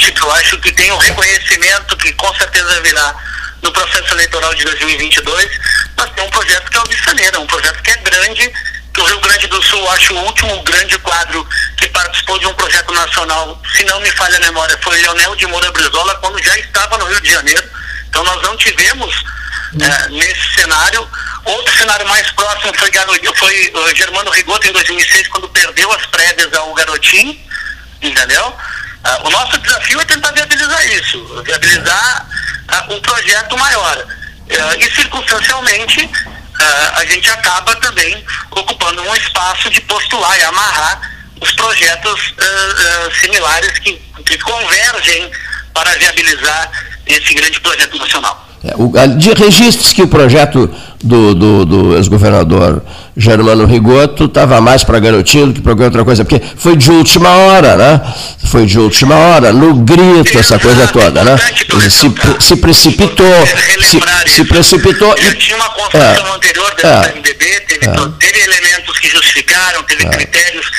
[0.00, 3.14] política, eu acho que tem um reconhecimento que com certeza virá
[3.62, 5.50] no processo eleitoral de 2022,
[5.96, 8.52] mas tem um projeto que é o Bissaneira, um projeto que é grande,
[8.94, 11.46] que o Rio Grande do Sul, acho o último grande quadro
[11.76, 15.46] que participou de um projeto nacional, se não me falha a memória, foi Leonel de
[15.46, 17.62] Moura Brizola, quando já estava no Rio de Janeiro.
[18.08, 19.14] Então nós não tivemos
[19.80, 21.06] é, nesse cenário.
[21.44, 22.90] Outro cenário mais próximo foi,
[23.34, 27.38] foi uh, Germano Rigoto em 2006, quando perdeu as prévias ao Garotinho,
[28.02, 28.56] entendeu?
[29.04, 32.26] Uh, o nosso desafio é tentar viabilizar isso, viabilizar
[32.70, 33.96] uh, um projeto maior.
[33.96, 36.10] Uh, e circunstancialmente,
[36.94, 41.00] a gente acaba também ocupando um espaço de postular e amarrar
[41.40, 42.34] os projetos
[43.18, 43.92] similares que,
[44.26, 45.30] que convergem
[45.72, 46.70] para viabilizar
[47.06, 48.46] esse grande projeto nacional.
[48.62, 50.68] É, o, de registros que o projeto
[51.02, 52.84] do, do, do ex-governador
[53.16, 57.30] Germano Rigoto estava mais para garotinho do que para outra coisa, porque foi de última
[57.30, 58.00] hora, né?
[58.46, 61.36] Foi de última hora, no grito, essa coisa toda, né?
[61.88, 63.46] Se, se precipitou,
[63.80, 64.00] se,
[64.34, 65.34] se precipitou e...
[65.34, 70.06] Tinha uma construção é, anterior dentro é, MDB, teve, é, teve elementos que justificaram, teve
[70.06, 70.70] critérios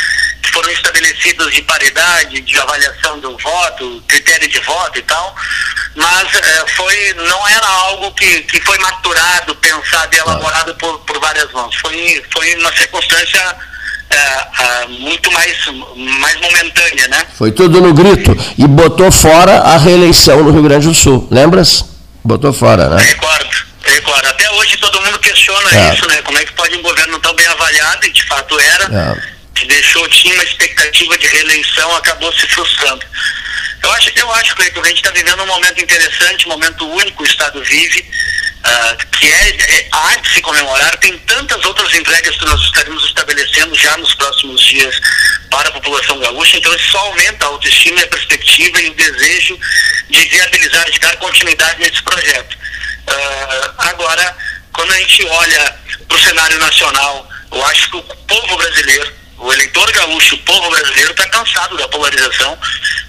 [0.52, 5.36] foram estabelecidos de paridade, de avaliação do voto, critério de voto e tal,
[5.96, 11.20] mas é, foi, não era algo que, que foi maturado, pensado e elaborado por, por
[11.20, 11.76] várias mãos.
[11.78, 13.56] Foi, foi uma circunstância
[14.10, 15.58] é, é, muito mais,
[16.20, 17.26] mais momentânea, né?
[17.38, 21.86] Foi tudo no grito e botou fora a reeleição no Rio Grande do Sul, lembras?
[22.24, 23.02] Botou fora, né?
[23.02, 23.50] Recordo,
[23.84, 24.28] recordo.
[24.28, 25.94] Até hoje todo mundo questiona é.
[25.94, 26.22] isso, né?
[26.24, 29.18] Como é que pode um governo tão bem avaliado, e de fato era,
[29.66, 33.06] deixou, tinha uma expectativa de reeleição, acabou se frustrando.
[33.84, 37.24] Eu acho, eu acho que a gente está vivendo um momento interessante, um momento único,
[37.24, 40.96] o Estado vive, uh, que é, é, há de se comemorar.
[40.98, 44.96] Tem tantas outras entregas que nós estaremos estabelecendo já nos próximos dias
[45.50, 48.94] para a população gaúcha, então isso só aumenta a autoestima e a perspectiva e o
[48.94, 49.60] desejo
[50.10, 52.56] de viabilizar, de dar continuidade nesse projeto.
[52.56, 54.38] Uh, agora,
[54.74, 55.76] quando a gente olha
[56.08, 60.70] para o cenário nacional, eu acho que o povo brasileiro o eleitor gaúcho, o povo
[60.70, 62.58] brasileiro está cansado da polarização.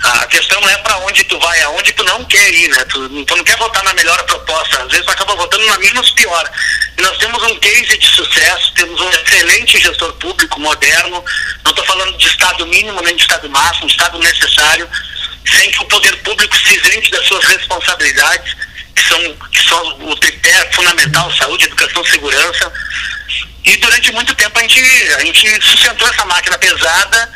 [0.03, 2.85] A questão é para onde tu vai, aonde tu não quer ir, né?
[2.87, 6.11] Tu, tu, não quer votar na melhor proposta, às vezes tu acaba votando na menos
[6.12, 6.51] pior.
[6.97, 11.22] E nós temos um case de sucesso, temos um excelente gestor público moderno,
[11.64, 14.88] não estou falando de Estado mínimo nem de Estado máximo, de Estado necessário,
[15.46, 18.57] sem que o poder público se isente das suas responsabilidades,
[18.95, 22.72] que são, que são o tripé fundamental, saúde, educação, segurança
[23.64, 24.80] e durante muito tempo a gente,
[25.17, 27.33] a gente sustentou essa máquina pesada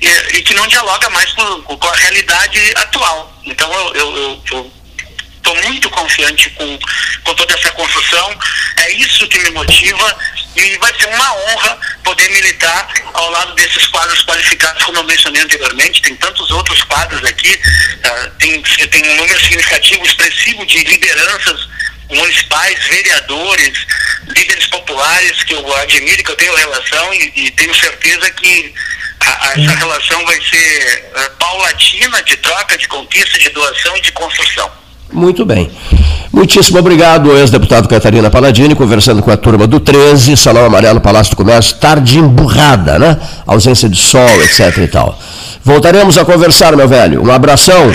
[0.00, 3.40] e, e que não dialoga mais com, com, a realidade atual.
[3.44, 6.78] Então eu estou muito confiante com,
[7.24, 8.38] com toda essa construção.
[8.78, 10.16] É isso que me motiva
[10.56, 15.42] e vai ser uma honra poder militar ao lado desses quadros qualificados, como eu mencionei
[15.42, 16.02] anteriormente.
[16.02, 21.68] Tem tantos outros quadros aqui, uh, tem, tem um número significativo, expressivo de lideranças
[22.10, 23.86] municipais, vereadores,
[24.28, 28.74] líderes populares que eu admiro, que eu tenho relação e, e tenho certeza que
[29.20, 34.00] a, a, essa relação vai ser uh, paulatina de troca, de conquista, de doação e
[34.00, 34.70] de construção.
[35.12, 35.70] Muito bem.
[36.32, 41.36] Muitíssimo obrigado, ex-deputado Catarina Paladini, conversando com a turma do 13, Salão Amarelo, Palácio do
[41.36, 43.18] Comércio, tarde emburrada, né?
[43.46, 45.18] Ausência de sol, etc e tal.
[45.64, 47.24] Voltaremos a conversar, meu velho.
[47.24, 47.90] Um abração.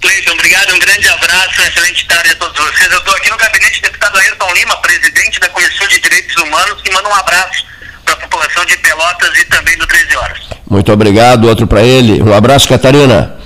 [0.00, 2.92] Cleiton, obrigado, um grande abraço, uma excelente tarde a todos vocês.
[2.92, 6.82] Eu estou aqui no gabinete do deputado Ayrton Lima, presidente da Comissão de Direitos Humanos,
[6.82, 7.64] que manda um abraço
[8.04, 10.38] para a população de Pelotas e também do 13 Horas.
[10.68, 12.22] Muito obrigado, outro para ele.
[12.22, 13.36] Um abraço, Catarina.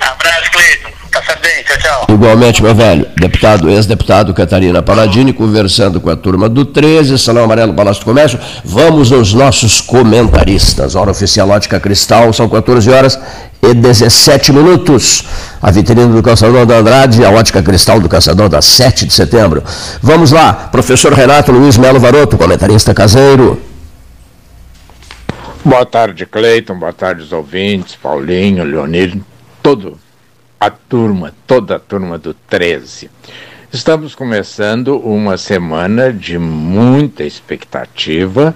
[0.00, 0.97] Abraço, Cleiton.
[1.10, 2.06] Tá bem, tchau, tchau.
[2.08, 3.06] Igualmente, meu velho.
[3.16, 8.38] Deputado, ex-deputado Catarina Paladini, conversando com a turma do 13, Salão Amarelo, Palácio do Comércio.
[8.64, 10.94] Vamos aos nossos comentaristas.
[10.94, 13.18] Hora oficial Ótica Cristal, são 14 horas
[13.62, 15.24] e 17 minutos.
[15.60, 19.62] A vitrine do Caçador da Andrade, a ótica cristal do Caçador da 7 de setembro.
[20.00, 23.60] Vamos lá, professor Renato Luiz Melo Varoto, comentarista caseiro.
[25.64, 26.78] Boa tarde, Cleiton.
[26.78, 29.18] Boa tarde, os ouvintes, Paulinho, Leonir,
[29.62, 29.98] todo
[30.60, 33.10] a turma, toda a turma do 13.
[33.72, 38.54] Estamos começando uma semana de muita expectativa.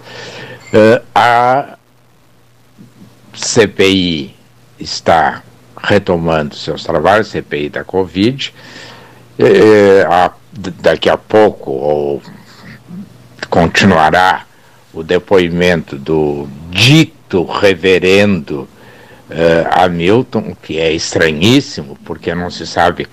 [0.72, 1.76] Uh, a
[3.34, 4.34] CPI
[4.80, 5.42] está
[5.76, 8.54] retomando seus trabalhos, CPI da Covid.
[9.38, 10.30] É, a,
[10.80, 12.22] daqui a pouco, ou
[13.48, 14.46] continuará
[14.92, 18.71] o depoimento do dito reverendo uh,
[19.70, 23.06] Hamilton, que é estranhíssimo, porque não se sabe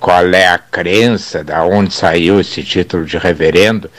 [0.00, 3.90] qual é a crença, da onde saiu esse título de reverendo.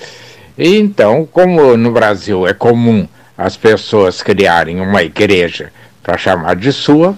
[0.57, 5.71] E então, como no Brasil é comum as pessoas criarem uma igreja
[6.01, 7.15] para chamar de sua,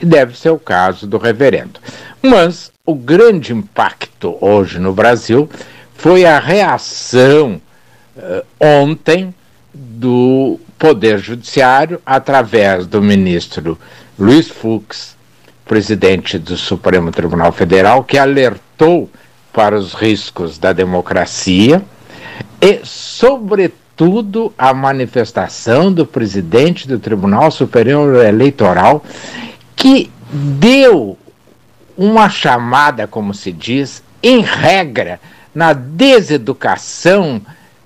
[0.00, 1.80] deve ser o caso do reverendo.
[2.22, 5.48] Mas o grande impacto hoje no Brasil
[5.94, 7.60] foi a reação
[8.16, 9.34] uh, ontem
[9.74, 13.78] do Poder Judiciário, através do ministro
[14.18, 15.16] Luiz Fux,
[15.64, 19.08] presidente do Supremo Tribunal Federal, que alertou
[19.52, 21.80] para os riscos da democracia
[22.60, 29.04] e, sobretudo, tudo a manifestação do presidente do Tribunal Superior Eleitoral,
[29.76, 31.16] que deu
[31.96, 35.20] uma chamada, como se diz, em regra,
[35.54, 37.40] na deseducação,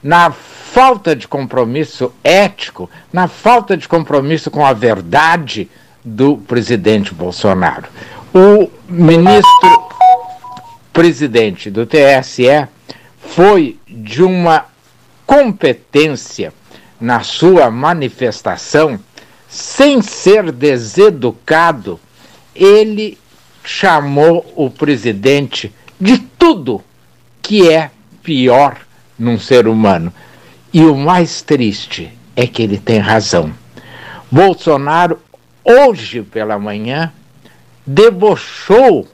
[0.07, 5.69] na falta de compromisso ético, na falta de compromisso com a verdade
[6.05, 7.89] do presidente Bolsonaro.
[8.33, 9.89] O ministro
[10.93, 12.69] presidente do TSE
[13.19, 14.67] foi de uma
[15.27, 16.53] competência
[17.01, 19.01] na sua manifestação,
[19.49, 21.99] sem ser deseducado,
[22.55, 23.19] ele
[23.65, 26.81] chamou o presidente de tudo
[27.43, 27.91] que é
[28.23, 28.86] pior
[29.19, 30.13] num ser humano.
[30.73, 33.53] E o mais triste é que ele tem razão.
[34.31, 35.19] Bolsonaro,
[35.65, 37.13] hoje pela manhã,
[37.87, 39.09] debochou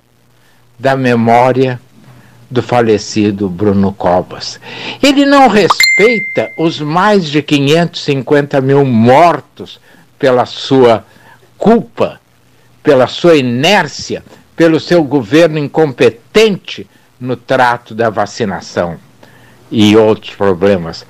[0.78, 1.80] da memória
[2.50, 4.58] do falecido Bruno Cobas.
[5.02, 9.80] Ele não respeita os mais de 550 mil mortos
[10.18, 11.04] pela sua
[11.56, 12.20] culpa,
[12.82, 14.24] pela sua inércia,
[14.56, 16.86] pelo seu governo incompetente
[17.20, 18.98] no trato da vacinação
[19.72, 21.04] e outros problemas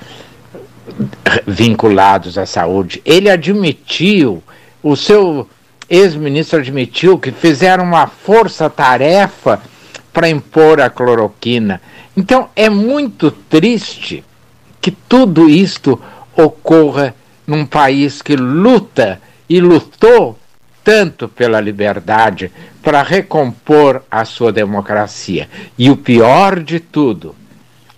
[1.47, 3.03] vinculados à saúde.
[3.05, 4.43] Ele admitiu,
[4.83, 5.49] o seu
[5.91, 9.61] ex-ministro admitiu que fizeram uma força-tarefa
[10.13, 11.83] para impor a cloroquina.
[12.17, 14.25] Então é muito triste
[14.81, 16.01] que tudo isto
[16.37, 17.15] ocorra
[17.47, 20.39] num país que luta e lutou
[20.85, 22.51] tanto pela liberdade
[22.83, 25.49] para recompor a sua democracia.
[25.79, 27.35] E o pior de tudo,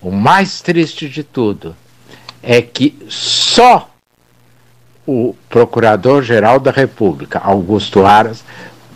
[0.05, 1.75] o mais triste de tudo,
[2.43, 3.89] é que só
[5.03, 8.45] o Procurador-Geral da República, Augusto Aras,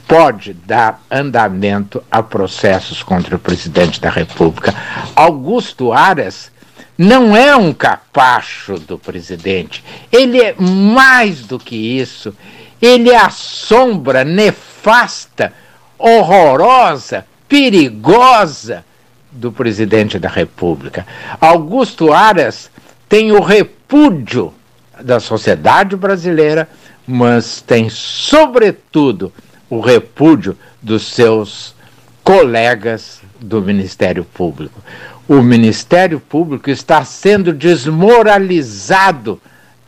[0.07, 4.71] pode dar andamento a processos contra o presidente da República.
[5.15, 6.51] Augusto Aras
[6.95, 12.35] não é um capacho do presidente, ele é mais do que isso.
[12.79, 15.51] Ele é a sombra nefasta,
[15.97, 18.85] horrorosa, perigosa
[19.31, 21.05] do presidente da República.
[21.39, 22.69] Augusto Aras
[23.07, 24.53] tem o repúdio
[25.01, 26.67] da sociedade brasileira,
[27.07, 29.31] mas tem, sobretudo,
[29.69, 31.75] o repúdio dos seus
[32.23, 34.81] colegas do Ministério Público.
[35.27, 39.39] O Ministério Público está sendo desmoralizado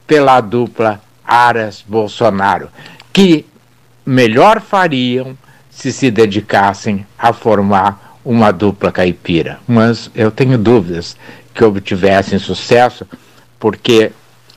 [0.06, 2.70] pela dupla Aras-Bolsonaro,
[3.12, 3.46] que
[4.06, 5.38] melhor fariam
[5.70, 9.60] se se dedicassem a formar uma dupla caipira.
[9.68, 11.16] Mas eu tenho dúvidas
[11.54, 13.06] que obtivessem sucesso,
[13.60, 14.12] porque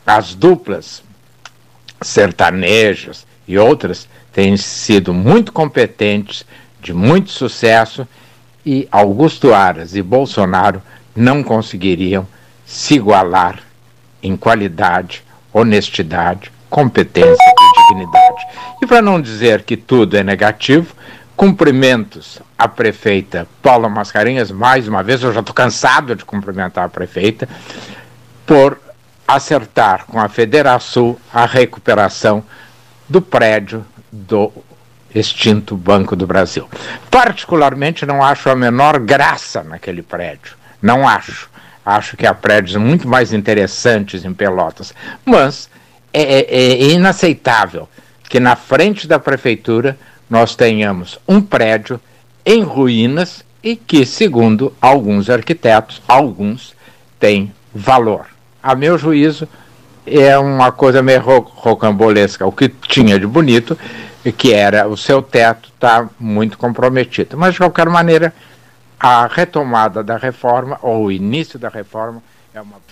[0.06, 1.02] as duplas
[2.00, 6.44] sertanejas e outras têm sido muito competentes,
[6.80, 8.06] de muito sucesso,
[8.64, 10.82] e Augusto Aras e Bolsonaro
[11.14, 12.26] não conseguiriam
[12.64, 13.60] se igualar
[14.22, 15.22] em qualidade,
[15.52, 18.46] honestidade, competência e dignidade.
[18.82, 20.94] E para não dizer que tudo é negativo,
[21.36, 26.88] cumprimentos à prefeita Paula Mascarenhas, mais uma vez, eu já estou cansado de cumprimentar a
[26.88, 27.48] prefeita,
[28.46, 28.78] por
[29.26, 32.44] acertar com a Federação a recuperação
[33.08, 34.52] do prédio do
[35.14, 36.68] extinto Banco do Brasil.
[37.10, 40.56] Particularmente não acho a menor graça naquele prédio.
[40.82, 41.48] Não acho.
[41.84, 44.94] Acho que há prédios muito mais interessantes em Pelotas.
[45.24, 45.68] Mas
[46.12, 47.88] é, é, é inaceitável
[48.28, 49.96] que na frente da prefeitura
[50.34, 52.00] nós tenhamos um prédio
[52.44, 56.74] em ruínas e que, segundo alguns arquitetos, alguns
[57.20, 58.26] têm valor.
[58.60, 59.48] A meu juízo,
[60.04, 62.44] é uma coisa meio rocambolesca.
[62.44, 63.78] O que tinha de bonito,
[64.36, 67.38] que era o seu teto, está muito comprometido.
[67.38, 68.34] Mas, de qualquer maneira,
[68.98, 72.20] a retomada da reforma, ou o início da reforma,
[72.52, 72.83] é uma.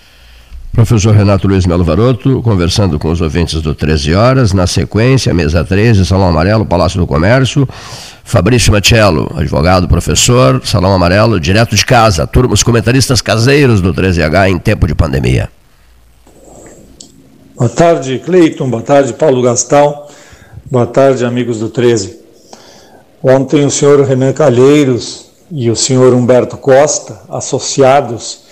[0.73, 5.63] Professor Renato Luiz Melo Varoto, conversando com os ouvintes do 13 Horas, na sequência, mesa
[5.63, 7.69] 13, Salão Amarelo, Palácio do Comércio.
[8.23, 14.49] Fabrício Machello, advogado, professor, Salão Amarelo, direto de casa, turma, os comentaristas caseiros do 13H
[14.49, 15.47] em tempo de pandemia.
[17.55, 18.67] Boa tarde, Cleiton.
[18.67, 20.07] Boa tarde, Paulo Gastão.
[20.71, 22.17] Boa tarde, amigos do 13.
[23.21, 28.45] Ontem o senhor Renan Calheiros e o senhor Humberto Costa, associados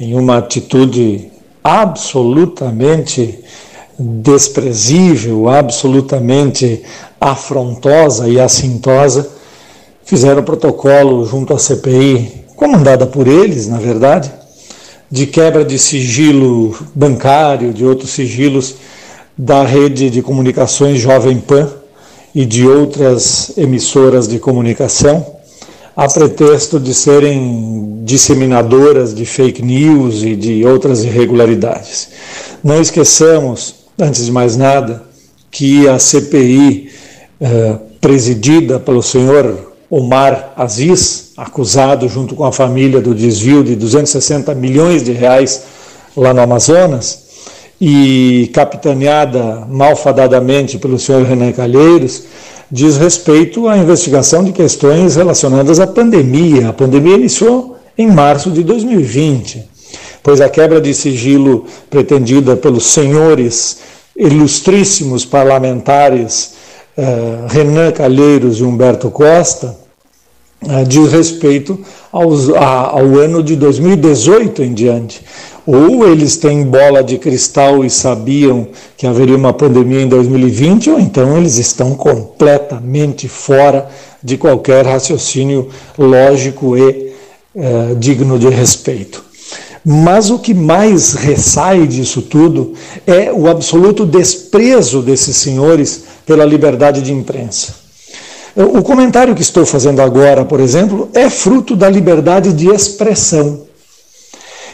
[0.00, 1.35] em uma atitude
[1.66, 3.40] absolutamente
[3.98, 6.84] desprezível, absolutamente
[7.20, 9.28] afrontosa e assintosa,
[10.04, 14.30] fizeram protocolo junto à CPI, comandada por eles, na verdade,
[15.10, 18.76] de quebra de sigilo bancário, de outros sigilos
[19.36, 21.68] da rede de comunicações Jovem Pan
[22.32, 25.35] e de outras emissoras de comunicação,
[25.96, 32.08] a pretexto de serem disseminadoras de fake news e de outras irregularidades.
[32.62, 35.02] Não esqueçamos, antes de mais nada,
[35.50, 36.90] que a CPI,
[37.40, 44.54] eh, presidida pelo senhor Omar Aziz, acusado junto com a família do desvio de 260
[44.54, 45.62] milhões de reais
[46.14, 47.24] lá no Amazonas,
[47.80, 52.24] e capitaneada malfadadamente pelo senhor Renan Calheiros,
[52.70, 56.68] diz respeito à investigação de questões relacionadas à pandemia.
[56.68, 59.76] A pandemia iniciou em março de 2020.
[60.22, 63.78] pois a quebra de sigilo pretendida pelos senhores
[64.16, 66.54] ilustríssimos parlamentares
[66.98, 69.78] uh, Renan Calheiros e Humberto Costa
[70.62, 71.78] uh, diz respeito
[72.16, 75.22] aos, a, ao ano de 2018 em diante.
[75.66, 81.00] Ou eles têm bola de cristal e sabiam que haveria uma pandemia em 2020, ou
[81.00, 83.88] então eles estão completamente fora
[84.22, 85.68] de qualquer raciocínio
[85.98, 87.12] lógico e
[87.54, 89.24] uh, digno de respeito.
[89.84, 92.72] Mas o que mais ressai disso tudo
[93.06, 97.85] é o absoluto desprezo desses senhores pela liberdade de imprensa.
[98.56, 103.66] O comentário que estou fazendo agora, por exemplo, é fruto da liberdade de expressão.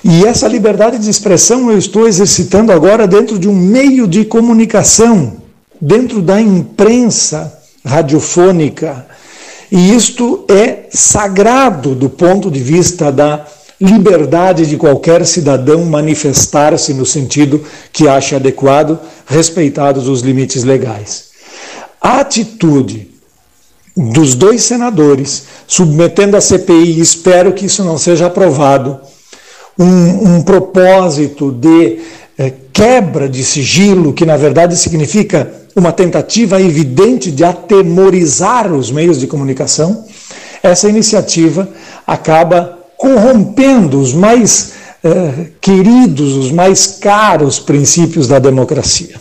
[0.04, 5.38] E essa liberdade de expressão eu estou exercitando agora dentro de um meio de comunicação,
[5.80, 9.04] dentro da imprensa radiofônica.
[9.68, 13.44] E isto é sagrado do ponto de vista da
[13.80, 21.30] liberdade de qualquer cidadão manifestar-se no sentido que ache adequado, respeitados os limites legais.
[22.00, 23.11] A atitude
[23.96, 28.98] dos dois senadores submetendo a CPI, espero que isso não seja aprovado,
[29.78, 32.00] um, um propósito de
[32.38, 39.18] eh, quebra de sigilo, que na verdade significa uma tentativa evidente de atemorizar os meios
[39.18, 40.04] de comunicação,
[40.62, 41.68] essa iniciativa
[42.06, 49.16] acaba corrompendo os mais eh, queridos, os mais caros princípios da democracia.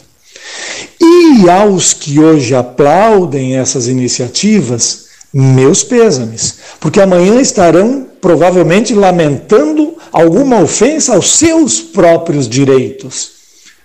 [0.99, 10.59] E aos que hoje aplaudem essas iniciativas, meus pêsames, porque amanhã estarão provavelmente lamentando alguma
[10.59, 13.31] ofensa aos seus próprios direitos,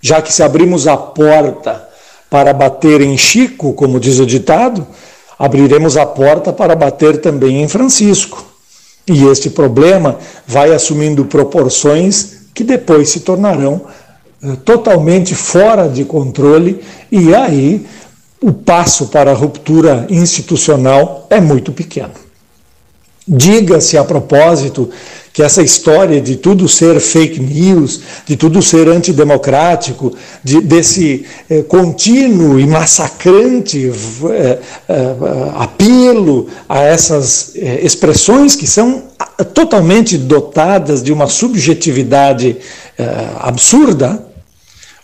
[0.00, 1.88] já que se abrimos a porta
[2.28, 4.86] para bater em Chico, como diz o ditado,
[5.38, 8.44] abriremos a porta para bater também em Francisco.
[9.06, 13.82] E este problema vai assumindo proporções que depois se tornarão
[14.64, 16.80] totalmente fora de controle,
[17.10, 17.86] e aí
[18.40, 22.12] o passo para a ruptura institucional é muito pequeno.
[23.26, 24.88] Diga-se a propósito
[25.32, 31.62] que essa história de tudo ser fake news, de tudo ser antidemocrático, de, desse eh,
[31.62, 33.90] contínuo e massacrante
[34.30, 34.58] eh,
[34.88, 35.16] eh,
[35.56, 39.02] apelo a essas eh, expressões que são
[39.44, 42.56] totalmente dotadas de uma subjetividade
[42.98, 44.24] eh, absurda,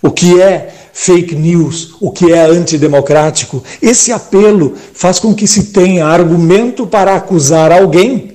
[0.00, 5.64] o que é fake news, o que é antidemocrático, esse apelo faz com que se
[5.64, 8.32] tenha argumento para acusar alguém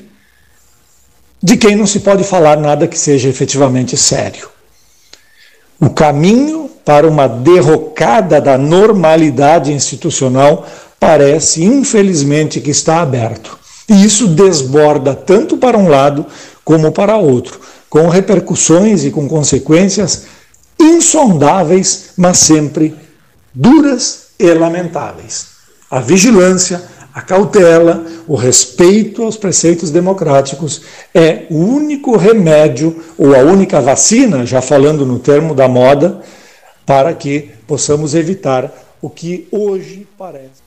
[1.41, 4.49] de quem não se pode falar nada que seja efetivamente sério.
[5.80, 10.65] O caminho para uma derrocada da normalidade institucional
[10.99, 13.60] parece, infelizmente, que está aberto.
[13.89, 16.26] E isso desborda tanto para um lado
[16.64, 17.59] como para outro,
[17.89, 20.26] com repercussões e com consequências
[20.80, 22.93] insondáveis, mas sempre
[23.53, 25.47] duras e lamentáveis.
[25.89, 26.84] A vigilância,
[27.14, 30.81] a cautela, o respeito aos preceitos democráticos
[31.14, 36.22] é o único remédio ou a única vacina, já falando no termo da moda,
[36.85, 40.66] para que possamos evitar o que hoje parece.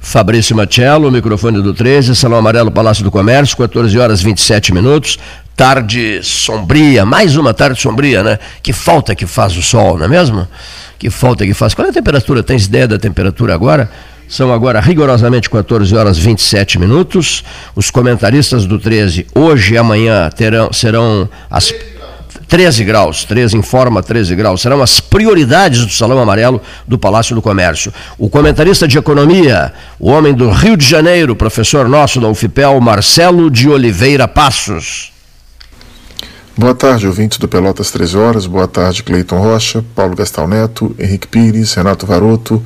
[0.00, 5.18] Fabrício Machello, microfone do 13, Salão Amarelo, Palácio do Comércio, 14 horas 27 minutos.
[5.56, 8.38] Tarde sombria, mais uma tarde sombria, né?
[8.62, 10.46] Que falta que faz o sol, não é mesmo?
[10.98, 11.74] Que falta que faz.
[11.74, 12.42] Qual é a temperatura?
[12.42, 13.90] Tens ideia da temperatura agora?
[14.28, 17.44] São agora rigorosamente 14 horas 27 minutos.
[17.74, 21.72] Os comentaristas do 13, hoje e amanhã, terão, serão as.
[22.48, 27.42] 13 graus, 13 informa 13 graus, serão as prioridades do Salão Amarelo do Palácio do
[27.42, 27.92] Comércio.
[28.16, 33.50] O comentarista de economia, o homem do Rio de Janeiro, professor nosso da UFPEL, Marcelo
[33.50, 35.12] de Oliveira Passos.
[36.58, 38.46] Boa tarde, ouvintes do Pelotas 13 Horas.
[38.46, 42.64] Boa tarde, Cleiton Rocha, Paulo Gastal Neto, Henrique Pires, Renato Varoto,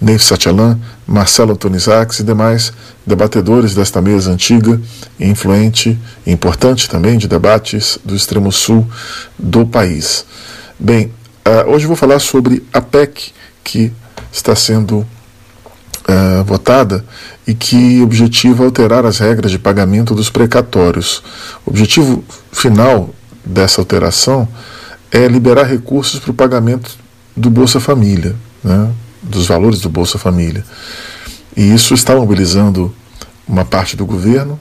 [0.00, 2.72] Neif Satyalan, Marcelo Antonizax e demais
[3.06, 4.80] debatedores desta mesa antiga,
[5.18, 8.86] influente e importante também de debates do extremo sul
[9.38, 10.24] do país.
[10.78, 11.12] Bem,
[11.46, 13.92] uh, hoje vou falar sobre a PEC que
[14.32, 17.04] está sendo uh, votada
[17.46, 21.22] e que objetiva alterar as regras de pagamento dos precatórios.
[21.64, 23.10] O objetivo final
[23.44, 24.48] dessa alteração
[25.10, 26.90] é liberar recursos para o pagamento
[27.36, 28.34] do Bolsa Família.
[28.62, 28.90] Né?
[29.24, 30.64] Dos valores do Bolsa Família.
[31.56, 32.94] E isso está mobilizando
[33.46, 34.58] uma parte do governo,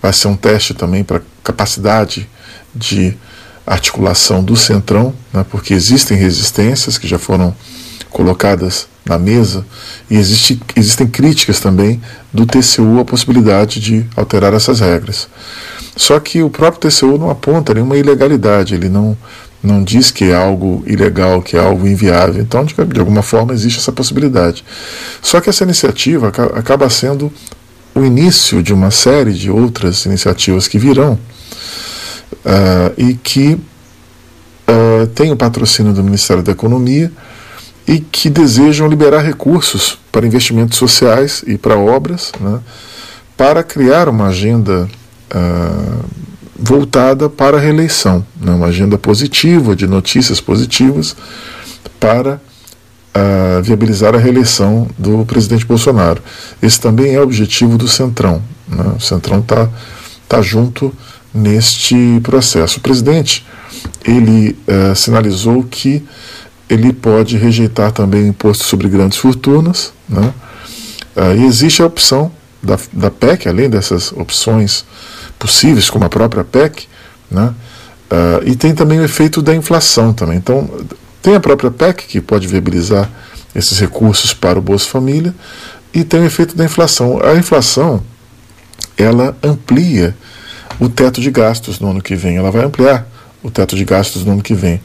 [0.00, 2.28] vai ser um teste também para capacidade
[2.74, 3.16] de
[3.66, 7.54] articulação do Centrão, né, porque existem resistências que já foram
[8.10, 9.66] colocadas na mesa
[10.10, 12.00] e existe, existem críticas também
[12.32, 15.28] do TCU à possibilidade de alterar essas regras.
[15.96, 19.16] Só que o próprio TCU não aponta nenhuma ilegalidade, ele não,
[19.64, 22.42] não diz que é algo ilegal, que é algo inviável.
[22.42, 24.64] Então, de, de alguma forma, existe essa possibilidade.
[25.22, 27.32] Só que essa iniciativa acaba sendo
[27.94, 31.18] o início de uma série de outras iniciativas que virão
[32.44, 37.10] uh, e que uh, têm o patrocínio do Ministério da Economia
[37.86, 42.60] e que desejam liberar recursos para investimentos sociais e para obras, né,
[43.36, 44.88] para criar uma agenda
[45.34, 46.04] uh,
[46.56, 51.16] voltada para a reeleição, né, uma agenda positiva, de notícias positivas,
[51.98, 52.40] para
[53.14, 56.22] uh, viabilizar a reeleição do presidente Bolsonaro.
[56.62, 58.42] Esse também é o objetivo do Centrão.
[58.68, 59.68] Né, o Centrão está
[60.28, 60.92] tá junto
[61.32, 62.78] neste processo.
[62.78, 63.44] O presidente
[64.04, 66.02] ele uh, sinalizou que
[66.68, 70.32] ele pode rejeitar também o imposto sobre grandes fortunas, né?
[71.16, 72.32] Uh, e existe a opção
[72.62, 74.84] da, da PEC, além dessas opções
[75.38, 76.86] possíveis, como a própria PEC,
[77.30, 77.54] né?
[78.10, 80.36] Uh, e tem também o efeito da inflação também.
[80.36, 80.70] Então,
[81.22, 83.10] tem a própria PEC, que pode viabilizar
[83.54, 85.34] esses recursos para o Bolsa Família,
[85.92, 87.20] e tem o efeito da inflação.
[87.22, 88.02] A inflação,
[88.96, 90.16] ela amplia
[90.78, 93.08] o teto de gastos no ano que vem, ela vai ampliar
[93.42, 94.80] o teto de gastos no ano que vem.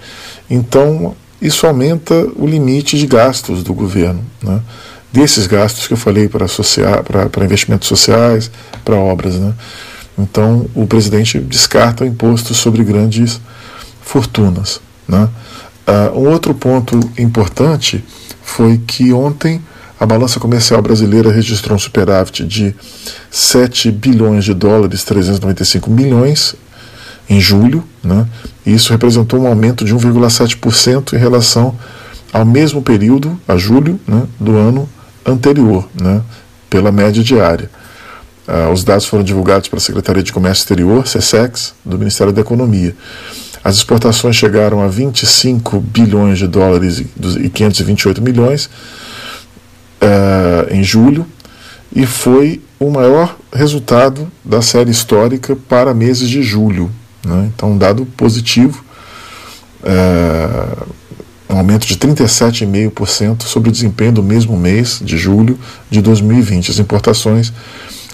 [0.50, 4.24] Então, isso aumenta o limite de gastos do governo.
[4.44, 4.60] Né?
[5.12, 6.46] Desses gastos que eu falei para,
[7.04, 8.52] para, para investimentos sociais,
[8.84, 9.36] para obras.
[9.36, 9.54] Né?
[10.20, 13.40] Então, o presidente descarta o imposto sobre grandes
[14.02, 14.82] fortunas.
[15.08, 15.30] Né?
[15.88, 18.04] Uh, um outro ponto importante
[18.44, 19.62] foi que ontem
[20.00, 22.76] a balança comercial brasileira registrou um superávit de
[23.32, 26.56] 7 bilhões de dólares, 395 milhões
[27.30, 28.28] em julho, né?
[28.66, 31.76] isso representou um aumento de 1,7% em relação
[32.32, 34.88] ao mesmo período, a julho, né, do ano
[35.26, 36.22] anterior, né,
[36.70, 37.70] pela média diária.
[38.52, 42.96] Ah, os dados foram divulgados pela Secretaria de Comércio Exterior, SESEX, do Ministério da Economia.
[43.64, 46.98] As exportações chegaram a 25 bilhões de dólares
[47.40, 48.68] e 528 milhões
[50.02, 51.28] ah, em julho,
[51.96, 56.90] e foi o maior resultado da série histórica para meses de julho,
[57.24, 57.52] né?
[57.54, 58.84] Então, um dado positivo,
[59.84, 65.60] é, um aumento de 37,5% sobre o desempenho do mesmo mês de julho
[65.90, 66.72] de 2020.
[66.72, 67.52] As importações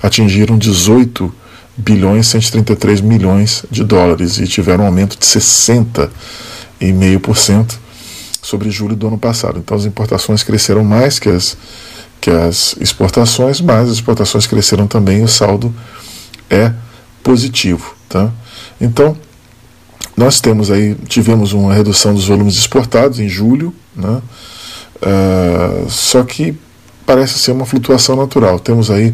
[0.05, 1.33] atingiram 18
[1.77, 7.75] bilhões 133 milhões de dólares e tiveram um aumento de 60,5%
[8.41, 9.59] sobre julho do ano passado.
[9.59, 11.57] Então as importações cresceram mais que as,
[12.21, 15.75] que as exportações, mas as exportações cresceram também e o saldo
[16.49, 16.71] é
[17.23, 17.93] positivo.
[18.07, 18.31] Tá?
[18.79, 19.17] Então,
[20.15, 24.21] nós temos aí, tivemos uma redução dos volumes exportados em julho, né?
[24.95, 26.57] Uh, só que
[27.05, 28.59] parece ser uma flutuação natural.
[28.59, 29.13] Temos aí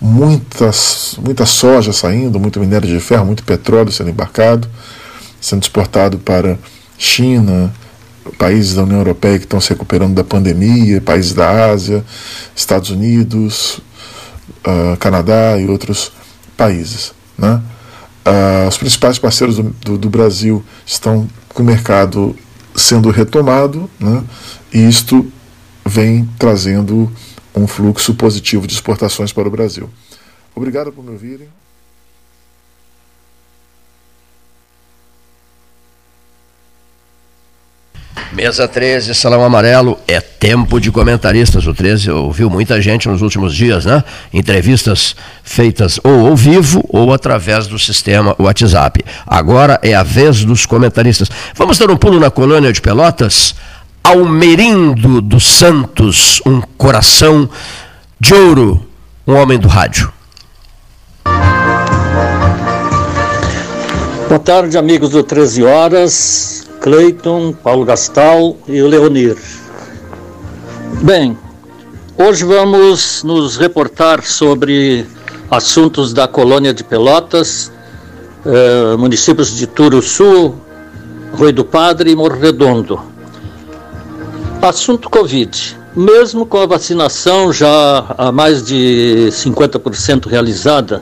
[0.00, 4.68] muitas, muita soja saindo, muito minério de ferro, muito petróleo sendo embarcado,
[5.40, 6.58] sendo exportado para
[6.96, 7.72] China,
[8.36, 12.04] países da União Europeia que estão se recuperando da pandemia, países da Ásia,
[12.54, 13.80] Estados Unidos,
[14.66, 16.12] uh, Canadá e outros
[16.56, 17.12] países.
[17.36, 17.62] Né?
[18.30, 22.36] Ah, os principais parceiros do, do, do, Brasil estão com o mercado
[22.74, 24.22] sendo retomado, né,
[24.70, 25.26] e isto
[25.86, 27.10] vem trazendo
[27.54, 29.90] um fluxo positivo de exportações para o Brasil.
[30.54, 31.48] Obrigado por me ouvirem.
[38.32, 41.66] Mesa 13, Salão Amarelo, é tempo de comentaristas.
[41.66, 44.04] O 13 ouviu muita gente nos últimos dias, né?
[44.32, 49.04] Entrevistas feitas ou ao vivo ou através do sistema WhatsApp.
[49.26, 51.28] Agora é a vez dos comentaristas.
[51.54, 53.54] Vamos dar um pulo na colônia de Pelotas?
[54.08, 57.46] Almerindo dos Santos, um coração
[58.18, 58.82] de ouro,
[59.26, 60.10] um homem do rádio.
[64.26, 66.66] Boa tarde, amigos do 13 Horas.
[66.80, 69.36] Cleiton, Paulo Gastal e Leonir.
[71.02, 71.36] Bem,
[72.16, 75.04] hoje vamos nos reportar sobre
[75.50, 77.70] assuntos da colônia de Pelotas,
[78.46, 80.54] eh, municípios de Turuçu,
[81.34, 83.17] Rui do Padre e Morro Redondo.
[84.60, 85.78] Assunto Covid.
[85.94, 91.00] Mesmo com a vacinação já há mais de 50% realizada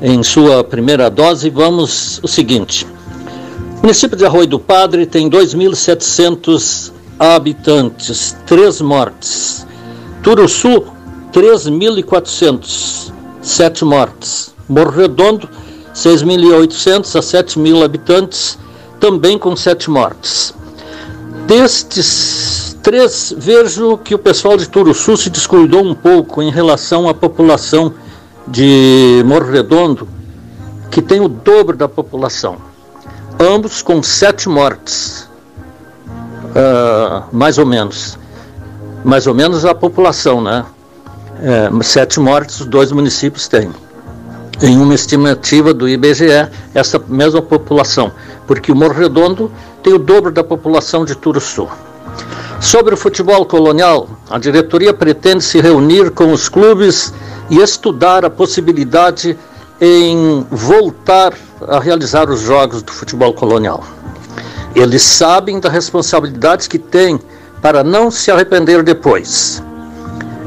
[0.00, 2.86] em sua primeira dose, vamos o seguinte.
[3.76, 9.66] O município de Arroio do Padre tem 2.700 habitantes, três mortes.
[10.22, 10.84] Turuçu,
[11.30, 13.12] 3.400,
[13.42, 14.54] sete mortes.
[14.66, 15.48] Morro Redondo,
[15.94, 18.58] 6.800 a 7.000 habitantes,
[18.98, 20.54] também com sete mortes.
[21.46, 27.14] Destes três, vejo que o pessoal de Turuçu se descuidou um pouco em relação à
[27.14, 27.94] população
[28.46, 30.08] de Morro Redondo,
[30.90, 32.56] que tem o dobro da população,
[33.38, 35.28] ambos com sete mortes,
[36.48, 38.18] uh, mais ou menos.
[39.04, 40.64] Mais ou menos a população, né?
[41.40, 43.70] É, sete mortes os dois municípios têm.
[44.62, 48.12] Em uma estimativa do IBGE, essa mesma população,
[48.46, 49.50] porque o Morro Redondo
[49.82, 51.68] tem o dobro da população de Turuçu.
[52.62, 57.12] Sobre o futebol colonial, a diretoria pretende se reunir com os clubes
[57.50, 59.36] e estudar a possibilidade
[59.80, 61.34] em voltar
[61.66, 63.82] a realizar os jogos do futebol colonial.
[64.76, 67.20] Eles sabem da responsabilidade que têm
[67.60, 69.60] para não se arrepender depois.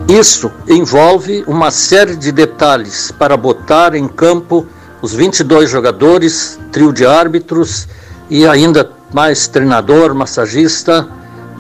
[0.08, 4.66] Isso envolve uma série de detalhes para botar em campo
[5.02, 7.90] os 22 jogadores, trio de árbitros
[8.30, 11.06] e ainda mais treinador, massagista,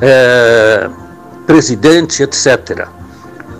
[0.01, 0.89] é,
[1.45, 2.87] presidente, etc.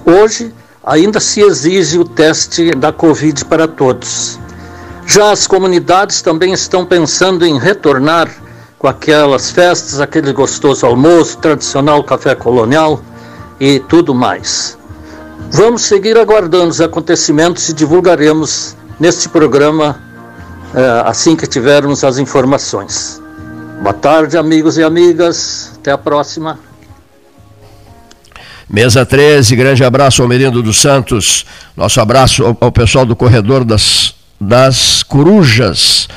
[0.05, 0.53] Hoje
[0.83, 4.39] ainda se exige o teste da Covid para todos.
[5.07, 8.29] Já as comunidades também estão pensando em retornar
[8.77, 13.01] com aquelas festas, aquele gostoso almoço, tradicional café colonial
[13.59, 14.77] e tudo mais.
[15.51, 19.99] Vamos seguir aguardando os acontecimentos e divulgaremos neste programa
[20.73, 23.21] eh, assim que tivermos as informações.
[23.81, 25.73] Boa tarde, amigos e amigas.
[25.75, 26.59] Até a próxima.
[28.69, 31.45] Mesa 13, grande abraço ao Merindo dos Santos.
[31.75, 36.07] Nosso abraço ao, pessoal do corredor das, das Corujas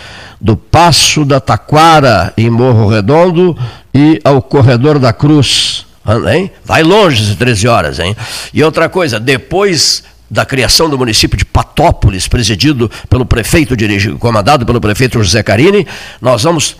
[0.40, 3.56] do Passo da Taquara, em Morro Redondo,
[3.92, 5.84] e ao Corredor da Cruz.
[6.32, 6.50] Hein?
[6.64, 8.16] Vai longe às 13 horas, hein?
[8.54, 14.64] E outra coisa, depois da criação do município de Patópolis, presidido pelo prefeito, dirigido, comandado
[14.64, 15.86] pelo prefeito José Carini,
[16.20, 16.76] nós vamos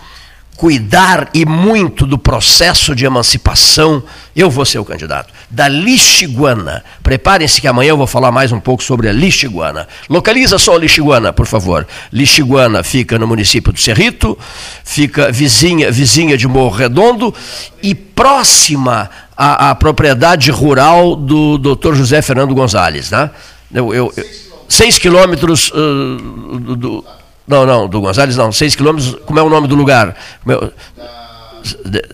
[0.58, 4.02] cuidar e muito do processo de emancipação,
[4.34, 6.84] eu vou ser o candidato, da lixiguana.
[7.00, 9.86] Preparem-se que amanhã eu vou falar mais um pouco sobre a lixiguana.
[10.10, 11.86] Localiza só a lixiguana, por favor.
[12.12, 14.36] Lixiguana fica no município do Cerrito,
[14.84, 17.32] fica vizinha, vizinha de Morro Redondo
[17.80, 21.94] e próxima à, à propriedade rural do Dr.
[21.94, 23.12] José Fernando Gonzalez.
[23.12, 23.30] Né?
[23.72, 24.24] Eu, eu, eu,
[24.68, 27.04] seis quilômetros uh, do, do
[27.48, 28.52] não, não, do Gonzales não.
[28.52, 30.14] Seis quilômetros, como é o nome do lugar?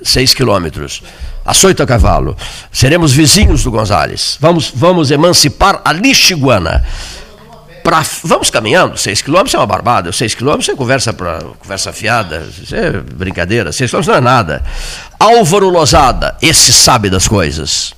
[0.02, 1.02] Seis quilômetros.
[1.44, 2.36] Açoito a cavalo.
[2.72, 4.38] Seremos vizinhos do Gonzales.
[4.40, 6.84] Vamos, vamos emancipar a Lixiguana.
[7.82, 10.10] Pra, vamos caminhando, seis quilômetros é uma barbada.
[10.10, 13.72] Seis quilômetros é conversa, pra, conversa fiada, isso é brincadeira.
[13.72, 14.64] Seis quilômetros não é nada.
[15.20, 17.92] Álvaro Lozada, esse sabe das coisas.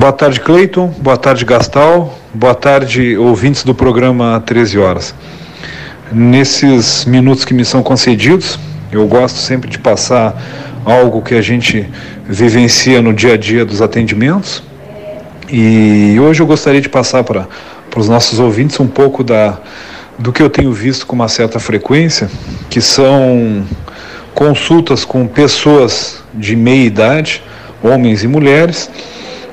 [0.00, 0.86] Boa tarde, Cleiton.
[0.96, 2.18] Boa tarde, Gastal.
[2.32, 5.14] Boa tarde, ouvintes do programa 13 Horas.
[6.10, 8.58] Nesses minutos que me são concedidos,
[8.90, 10.42] eu gosto sempre de passar
[10.86, 11.86] algo que a gente
[12.24, 14.62] vivencia no dia a dia dos atendimentos.
[15.52, 17.46] E hoje eu gostaria de passar para
[17.94, 19.60] os nossos ouvintes um pouco da,
[20.18, 22.30] do que eu tenho visto com uma certa frequência,
[22.70, 23.66] que são
[24.32, 27.42] consultas com pessoas de meia idade,
[27.82, 28.88] homens e mulheres,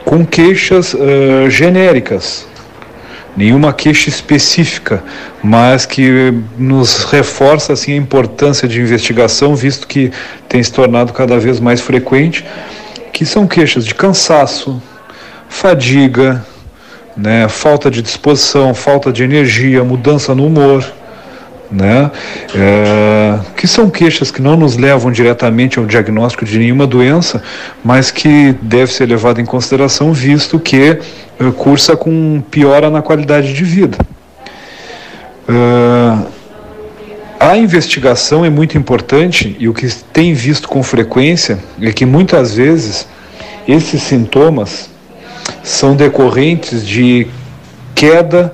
[0.08, 2.48] com queixas uh, genéricas,
[3.36, 5.04] nenhuma queixa específica,
[5.44, 10.10] mas que nos reforça assim a importância de investigação, visto que
[10.48, 12.46] tem se tornado cada vez mais frequente,
[13.12, 14.82] que são queixas de cansaço,
[15.50, 16.42] fadiga,
[17.18, 20.90] né, falta de disposição, falta de energia, mudança no humor,
[21.72, 22.12] né?
[22.56, 27.44] É, que são queixas que não nos levam diretamente ao diagnóstico de nenhuma doença,
[27.84, 31.00] mas que deve ser levado em consideração visto que é,
[31.58, 33.98] cursa com piora na qualidade de vida.
[35.48, 36.38] É,
[37.40, 42.56] a investigação é muito importante e o que tem visto com frequência é que muitas
[42.56, 43.08] vezes
[43.68, 44.90] esses sintomas
[45.62, 47.28] são decorrentes de
[47.94, 48.54] queda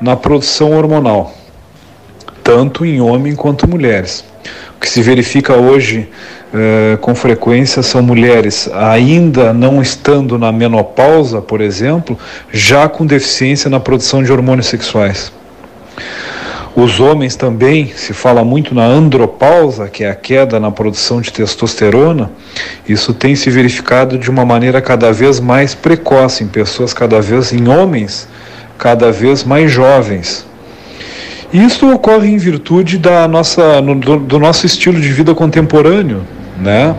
[0.00, 1.32] na produção hormonal
[2.44, 4.24] tanto em homem quanto mulheres.
[4.76, 6.08] O que se verifica hoje
[6.52, 12.18] eh, com frequência são mulheres ainda não estando na menopausa, por exemplo,
[12.52, 15.32] já com deficiência na produção de hormônios sexuais.
[16.76, 21.32] Os homens também, se fala muito na andropausa, que é a queda na produção de
[21.32, 22.30] testosterona,
[22.86, 27.52] isso tem se verificado de uma maneira cada vez mais precoce em pessoas cada vez
[27.52, 28.28] em homens
[28.78, 30.46] cada vez mais jovens.
[31.54, 36.22] Isso ocorre em virtude da nossa, no, do, do, nosso estilo de vida contemporâneo,
[36.60, 36.96] né?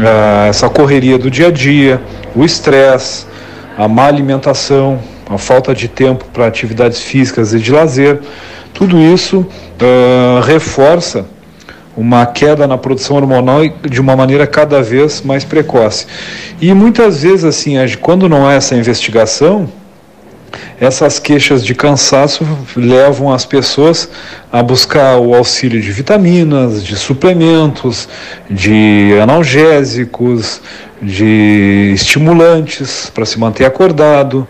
[0.00, 2.02] Ah, essa correria do dia a dia,
[2.34, 3.24] o estresse,
[3.78, 4.98] a má alimentação,
[5.30, 8.18] a falta de tempo para atividades físicas e de lazer,
[8.72, 9.46] tudo isso
[9.80, 11.26] ah, reforça
[11.96, 16.08] uma queda na produção hormonal de uma maneira cada vez mais precoce.
[16.60, 19.68] E muitas vezes, assim, quando não há essa investigação,
[20.80, 22.44] essas queixas de cansaço
[22.76, 24.08] levam as pessoas
[24.52, 28.08] a buscar o auxílio de vitaminas, de suplementos,
[28.50, 30.60] de analgésicos,
[31.00, 34.48] de estimulantes para se manter acordado,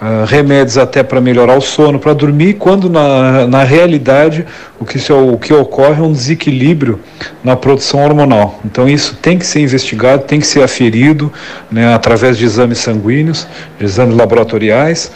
[0.00, 4.44] uh, remédios até para melhorar o sono, para dormir, quando na, na realidade
[4.78, 7.00] o que, se, o que ocorre é um desequilíbrio
[7.42, 8.60] na produção hormonal.
[8.64, 11.32] Então isso tem que ser investigado, tem que ser aferido
[11.70, 13.46] né, através de exames sanguíneos,
[13.78, 15.10] de exames laboratoriais,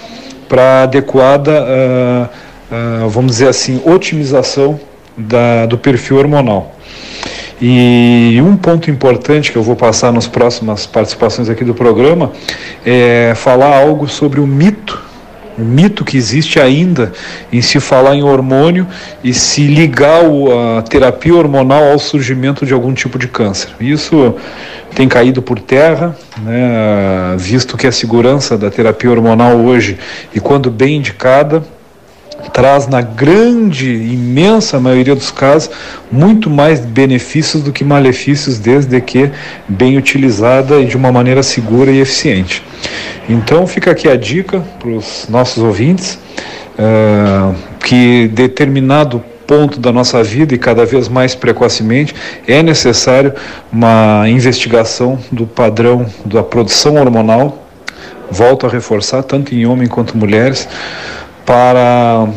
[0.48, 4.80] para adequada, uh, uh, vamos dizer assim, otimização
[5.16, 6.74] da, do perfil hormonal.
[7.60, 12.30] E um ponto importante que eu vou passar nas próximas participações aqui do programa
[12.86, 15.02] é falar algo sobre o mito,
[15.58, 17.12] mito que existe ainda
[17.52, 18.86] em se falar em hormônio
[19.22, 20.22] e se ligar
[20.78, 23.70] a terapia hormonal ao surgimento de algum tipo de câncer.
[23.80, 24.34] Isso
[24.94, 29.98] tem caído por terra, né, visto que a segurança da terapia hormonal hoje,
[30.34, 31.62] e quando bem indicada,
[32.52, 35.70] traz na grande, imensa maioria dos casos,
[36.10, 39.30] muito mais benefícios do que malefícios, desde que
[39.68, 42.62] bem utilizada e de uma maneira segura e eficiente.
[43.28, 46.18] Então fica aqui a dica para os nossos ouvintes,
[46.78, 47.54] uh,
[47.84, 52.14] que determinado ponto da nossa vida e cada vez mais precocemente
[52.46, 53.32] é necessário
[53.72, 57.66] uma investigação do padrão da produção hormonal,
[58.30, 60.68] volto a reforçar, tanto em homens quanto mulheres,
[61.48, 62.28] para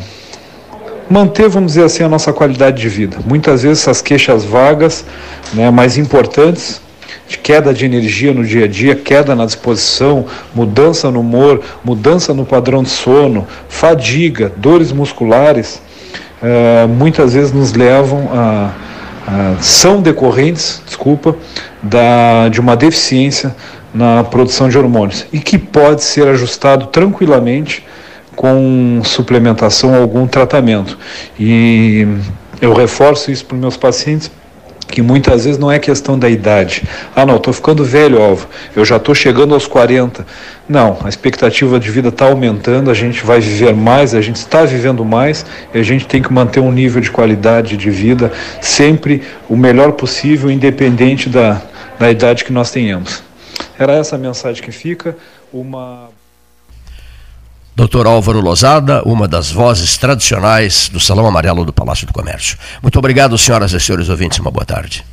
[1.09, 3.17] manter, vamos dizer assim, a nossa qualidade de vida.
[3.25, 5.03] Muitas vezes essas queixas vagas,
[5.53, 6.79] né, mais importantes,
[7.27, 10.25] de queda de energia no dia a dia, queda na disposição,
[10.55, 15.81] mudança no humor, mudança no padrão de sono, fadiga, dores musculares,
[16.41, 18.71] uh, muitas vezes nos levam a,
[19.27, 21.35] a, são decorrentes, desculpa,
[21.83, 23.53] da, de uma deficiência
[23.93, 27.83] na produção de hormônios e que pode ser ajustado tranquilamente
[28.41, 30.97] com suplementação algum tratamento.
[31.39, 32.07] E
[32.59, 34.31] eu reforço isso para meus pacientes
[34.87, 36.81] que muitas vezes não é questão da idade.
[37.15, 40.25] Ah, não, estou ficando velho, Alvo, eu já estou chegando aos 40.
[40.67, 44.65] Não, a expectativa de vida está aumentando, a gente vai viver mais, a gente está
[44.65, 49.21] vivendo mais e a gente tem que manter um nível de qualidade de vida sempre
[49.47, 51.61] o melhor possível, independente da,
[51.99, 53.21] da idade que nós tenhamos.
[53.77, 55.15] Era essa a mensagem que fica.
[55.53, 56.09] Uma.
[57.75, 62.57] Doutor Álvaro Lozada, uma das vozes tradicionais do Salão Amarelo do Palácio do Comércio.
[62.81, 64.39] Muito obrigado, senhoras e senhores ouvintes.
[64.39, 65.05] Uma boa tarde.